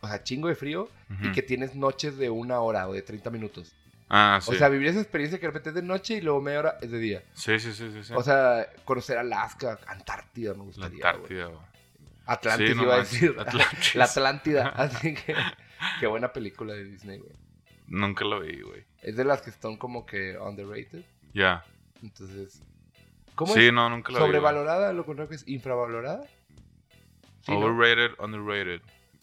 [0.00, 0.88] O sea, chingo de frío
[1.22, 3.74] y que tienes noches de una hora o de 30 minutos.
[4.14, 4.50] Ah, sí.
[4.50, 6.78] O sea, vivir esa experiencia que de repente es de noche y luego media hora
[6.82, 7.22] es de día.
[7.32, 8.12] sí, sí, sí, sí, sí.
[8.14, 10.96] O sea, conocer Alaska, Antártida me la gustaría.
[11.08, 11.60] Antártida, güey.
[12.26, 13.34] Atlantis Sí, no iba a decir.
[13.38, 13.94] Atlantis.
[13.94, 14.68] La Atlántida.
[14.76, 15.34] Así que.
[15.98, 17.32] Qué buena película de Disney, güey.
[17.88, 18.84] Nunca lo vi, güey.
[19.00, 21.04] Es de las que están como que underrated.
[21.32, 21.64] Ya.
[22.02, 22.62] Entonces.
[23.34, 23.72] ¿Cómo Sí, es?
[23.72, 24.14] no, nunca vi.
[24.14, 24.26] güey.
[24.26, 24.92] ¿Sobrevalorada?
[24.92, 26.22] ¿Lo contrario que es infravalorada?
[27.40, 27.60] Sí, ¿no?
[27.60, 28.82] Overrated, underrated.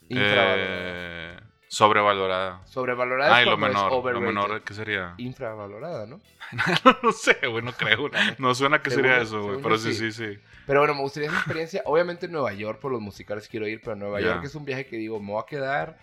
[0.10, 0.56] Infravalorada.
[0.58, 2.66] Eh, sobrevalorada.
[2.66, 3.92] Sobrevalorada Ah, es y lo menor.
[3.94, 5.14] es Lo menor, ¿qué sería?
[5.18, 6.20] Infravalorada, ¿no?
[7.04, 8.10] no sé, güey, no creo.
[8.40, 9.62] No suena que sería eso, güey.
[9.62, 10.12] Pero sí, sí.
[10.12, 10.38] sí.
[10.66, 11.82] Pero bueno, me gustaría esa experiencia.
[11.86, 14.20] Obviamente en Nueva York, por los musicales quiero ir, pero Nueva.
[14.20, 15.98] York es un viaje que digo, me voy a quedar.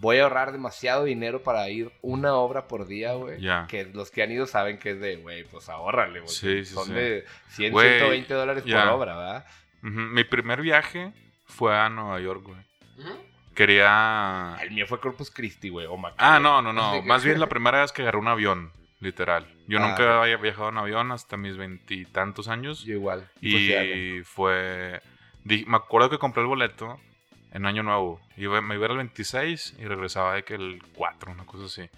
[0.00, 3.40] Voy a ahorrar demasiado dinero para ir una obra por día, güey.
[3.40, 3.66] Ya.
[3.68, 6.28] Que los que han ido saben que es de, güey, pues ahórrale, güey.
[6.32, 6.92] Sí, sí, Son sí.
[6.92, 9.46] de 100, Güey, 120 dólares por obra, ¿verdad?
[9.82, 11.12] Mi primer viaje
[11.46, 12.58] fue a Nueva York, güey.
[13.54, 14.56] Quería.
[14.60, 15.86] El mío fue Corpus Christi, güey.
[15.86, 16.16] O McAllen.
[16.18, 17.02] Ah, no, no, no.
[17.04, 19.46] Más bien la primera vez que agarré un avión, literal.
[19.66, 22.84] Yo Ah, nunca había viajado en avión hasta mis veintitantos años.
[22.84, 23.28] Yo igual.
[23.40, 23.44] Pues.
[23.44, 25.00] Y fue.
[25.44, 26.98] me acuerdo que compré el boleto
[27.52, 28.20] en Año Nuevo.
[28.36, 31.88] Iba, me iba el 26 y regresaba de que el 4 metro, una cosa así.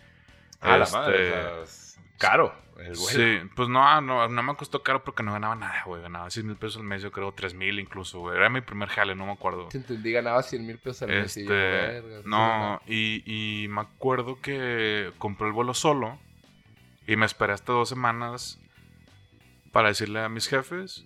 [0.60, 1.62] Ah, la Este, madre.
[1.62, 1.85] es
[2.18, 2.54] caro.
[2.78, 2.98] El vuelo.
[2.98, 6.02] Sí, pues no, no, no me costó caro porque no ganaba nada, güey.
[6.02, 8.36] Ganaba 6 mil pesos al mes, yo creo 3 mil incluso, güey.
[8.36, 9.68] Era mi primer jale, no me acuerdo.
[9.68, 11.36] Te entendí, ganaba 100 mil pesos al mes.
[11.38, 13.22] y yo, Este, verga, no, y,
[13.64, 16.18] y me acuerdo que compré el vuelo solo
[17.06, 18.60] y me esperé hasta dos semanas
[19.72, 21.04] para decirle a mis jefes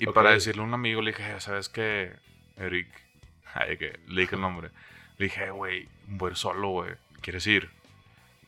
[0.00, 2.12] y para decirle a un amigo, le dije, ¿sabes qué?
[2.56, 2.88] Eric,
[3.54, 4.70] ay, que le dije el nombre.
[5.18, 7.70] Le dije, güey, voy a ir solo, güey, ¿quieres ir?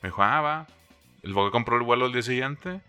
[0.03, 0.67] Me dijo, ah, va.
[1.23, 2.81] El güey compró el vuelo el día siguiente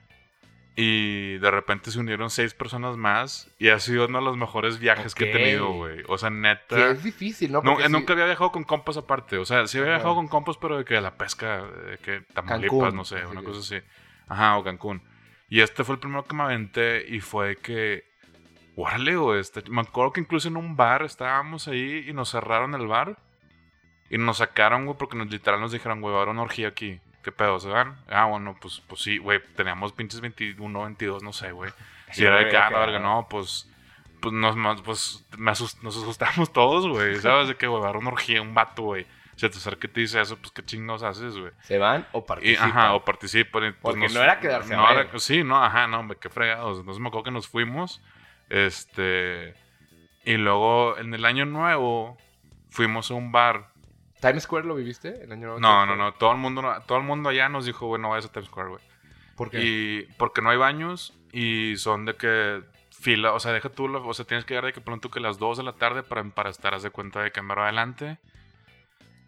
[0.75, 4.79] y de repente se unieron seis personas más y ha sido uno de los mejores
[4.79, 6.01] viajes que he tenido, güey.
[6.07, 6.75] O sea, neta.
[6.77, 7.61] Sí, es difícil, ¿no?
[7.61, 9.37] No, Porque sí- nunca había viajado con compas aparte.
[9.37, 12.21] O sea, sí había viajado con compas, pero de que a la pesca, de que
[12.33, 13.85] Tamaulipas, Cancún, no sé, así una que- cosa así.
[14.27, 15.03] Ajá, o Cancún.
[15.49, 18.05] Y este fue el primero que me aventé y fue que.
[18.77, 19.41] Órale, güey.
[19.41, 23.17] este- me acuerdo que incluso en un bar estábamos ahí y nos cerraron el bar.
[24.09, 26.69] Y nos sacaron, güey, porque nos literal nos dijeron, güey, va a haber una orgía
[26.69, 26.99] aquí.
[27.23, 27.59] ¿Qué pedo?
[27.59, 27.97] ¿Se van?
[28.09, 29.39] Ah, bueno, pues, pues sí, güey.
[29.55, 31.71] Teníamos pinches 21, 22, no sé, güey.
[32.11, 33.67] Si era de que, ah, la verga, no, pues.
[34.21, 37.15] Pues nos, pues, me asust- nos asustamos todos, güey.
[37.17, 37.47] ¿Sabes?
[37.47, 39.05] De que, güey, va a haber una orgía, un vato, güey.
[39.35, 41.51] Se te acerca y te dice eso, pues qué chingados haces, güey.
[41.63, 42.69] ¿Se van o Y, participan?
[42.69, 43.63] ajá, o participan.
[43.63, 45.19] y, pues, Porque no era quedarse a ver.
[45.19, 46.79] Sí, no, ajá, no, hombre, qué fregados.
[46.79, 48.01] Entonces me acuerdo que nos fuimos.
[48.49, 49.55] Este.
[50.23, 52.17] Y luego en el año nuevo
[52.69, 53.70] fuimos a un bar.
[54.21, 55.59] ¿Times Square lo viviste el año nuevo?
[55.59, 56.13] No, no, no.
[56.13, 58.83] Todo el mundo, todo el mundo allá nos dijo, bueno, vayas a Times Square, güey.
[59.35, 59.59] ¿Por qué?
[59.61, 64.13] Y porque no hay baños y son de que fila, o sea, deja tú, o
[64.13, 66.51] sea, tienes que llegar de que pronto que las 2 de la tarde para, para
[66.51, 68.19] estar, haz de cuenta de que mero adelante,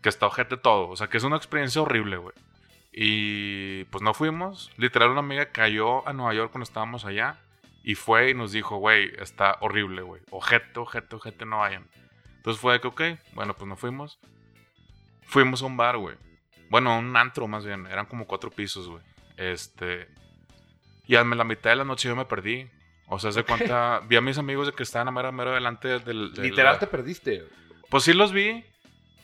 [0.03, 2.35] que está ojete todo, o sea, que es una experiencia horrible, güey.
[2.91, 7.39] Y pues no fuimos, literal una amiga cayó a Nueva York cuando estábamos allá
[7.83, 11.87] y fue y nos dijo, güey, está horrible, güey, ojete, ojete, ojete, no vayan.
[12.37, 13.01] Entonces fue de que, ok,
[13.33, 14.19] bueno, pues no fuimos.
[15.25, 16.15] Fuimos a un bar, güey.
[16.69, 19.03] Bueno, un antro más bien, eran como cuatro pisos, güey.
[19.37, 20.07] Este.
[21.05, 22.69] Y a la mitad de la noche yo me perdí.
[23.07, 23.99] O sea, se cuenta.
[24.07, 26.33] vi a mis amigos de que estaban a mero, mero delante del.
[26.33, 27.43] del- Literal te perdiste.
[27.89, 28.63] Pues sí los vi.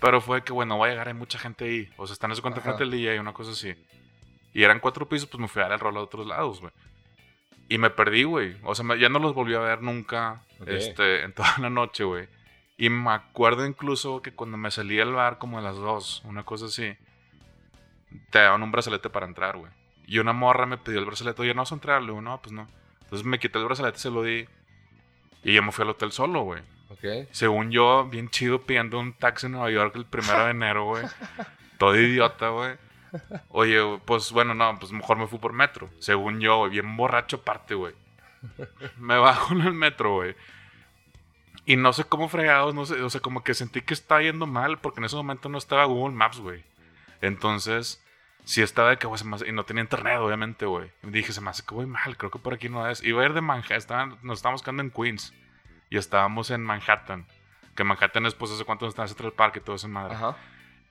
[0.02, 1.90] Pero fue que, bueno, voy a llegar, hay mucha gente ahí.
[1.98, 2.70] O sea, están en ese cuenta Ajá.
[2.74, 3.74] frente del DJ, una cosa así.
[4.54, 6.72] Y eran cuatro pisos, pues me fui a dar el rol a otros lados, güey.
[7.68, 8.56] Y me perdí, güey.
[8.64, 10.44] O sea, me- ya no los volví a ver nunca.
[10.62, 10.70] Ok.
[10.70, 12.28] Este, en toda la noche, güey.
[12.80, 16.44] Y me acuerdo incluso que cuando me salí del bar, como a las dos, una
[16.44, 16.96] cosa así,
[18.30, 19.70] te daban un brazalete para entrar, güey.
[20.08, 21.42] Y una morra me pidió el brazalete.
[21.42, 22.02] Oye, ¿no vas a entrar?
[22.02, 22.70] Le digo, no, pues no.
[23.02, 24.48] Entonces me quité el brazalete, se lo di.
[25.44, 26.62] Y yo me fui al hotel solo, güey.
[26.90, 27.28] Ok.
[27.32, 31.04] Según yo, bien chido pidiendo un taxi en Nueva York el primero de enero, güey.
[31.78, 32.78] Todo idiota, güey.
[33.50, 35.90] Oye, pues bueno, no, pues mejor me fui por metro.
[36.00, 37.94] Según yo, güey, bien borracho aparte, güey.
[38.98, 40.34] Me bajo en el metro, güey.
[41.70, 44.48] Y no sé cómo fregados, no sé, o sea, como que sentí que estaba yendo
[44.48, 46.64] mal porque en ese momento no estaba Google Maps, güey.
[47.22, 48.04] Entonces,
[48.44, 50.90] sí estaba de que, güey, se me hace- y no tenía internet, obviamente, güey.
[51.04, 53.04] Y dije, se me hace que voy mal, creo que por aquí no es.
[53.04, 55.32] Iba a ir de Manhattan, nos estábamos quedando en Queens
[55.92, 57.28] y estábamos en Manhattan.
[57.76, 60.16] Que Manhattan es, pues, hace cuánto está Central Park y todo eso en madre.
[60.16, 60.36] Ajá.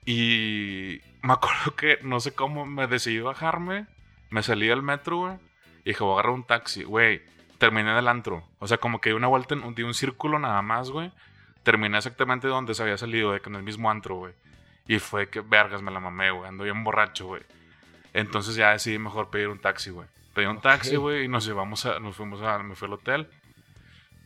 [0.05, 3.85] Y me acuerdo que no sé cómo me decidí bajarme.
[4.29, 5.33] Me salí del metro, güey.
[5.83, 7.21] Y dije, voy a agarrar un taxi, güey.
[7.59, 8.43] Terminé en el antro.
[8.57, 11.11] O sea, como que di una vuelta, en, di un círculo nada más, güey.
[11.63, 14.33] Terminé exactamente donde se había salido, de que en el mismo antro, güey.
[14.87, 16.47] Y fue que, vergas, me la mamé, güey.
[16.49, 17.43] Ando bien borracho, güey.
[18.13, 20.07] Entonces ya decidí mejor pedir un taxi, güey.
[20.33, 23.27] Pedí un taxi, güey, y nos llevamos a, nos fuimos a, me fui al hotel.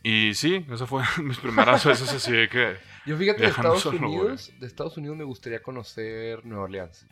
[0.02, 2.76] Y sí, esas fueron mis primeras veces así de que...
[3.04, 3.98] Yo fíjate, de Estados solo.
[4.08, 7.06] Unidos, de Estados Unidos me gustaría conocer Nueva Orleans.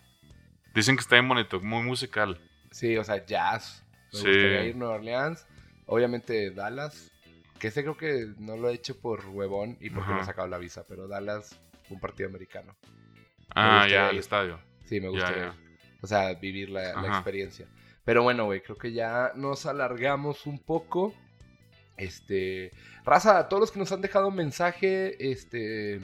[0.75, 2.41] Dicen que está bien bonito, muy musical.
[2.70, 3.85] Sí, o sea, jazz.
[4.12, 4.27] Me Sí.
[4.27, 5.47] gustaría ir a Nueva Orleans.
[5.87, 7.11] Obviamente Dallas.
[7.59, 10.26] Que ese creo que no lo he hecho por huevón y porque no he Ajá.
[10.26, 10.85] sacado la visa.
[10.89, 11.59] Pero Dallas,
[11.91, 12.74] un partido americano.
[13.55, 14.20] Ah, ya, el ir.
[14.20, 14.59] estadio.
[14.85, 15.43] Sí, me Ya, gustaría.
[15.43, 15.55] ya.
[15.55, 15.78] ir.
[16.03, 17.14] O sea, vivir la, la Ajá.
[17.18, 17.66] experiencia.
[18.05, 21.14] Pero bueno, güey, creo que ya nos alargamos un poco.
[21.97, 22.72] Este.
[23.05, 26.01] Raza, a todos los que nos han dejado un mensaje, este.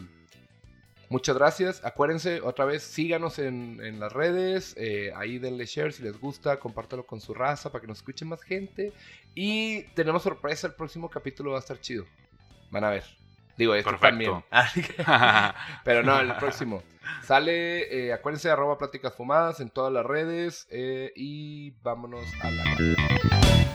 [1.10, 1.84] Muchas gracias.
[1.84, 4.74] Acuérdense, otra vez, síganos en, en las redes.
[4.76, 6.58] eh, ahí denle share si les gusta.
[6.58, 8.92] Compártelo con su raza para que nos escuche más gente.
[9.34, 10.66] Y tenemos sorpresa.
[10.66, 12.04] El próximo capítulo va a estar chido.
[12.70, 13.04] Van a ver.
[13.56, 14.44] Digo, este Perfecto.
[14.50, 15.54] también.
[15.84, 16.82] Pero no, el próximo.
[17.24, 20.66] Sale, eh, acuérdense, arroba pláticas fumadas en todas las redes.
[20.70, 23.67] eh, y vámonos a la...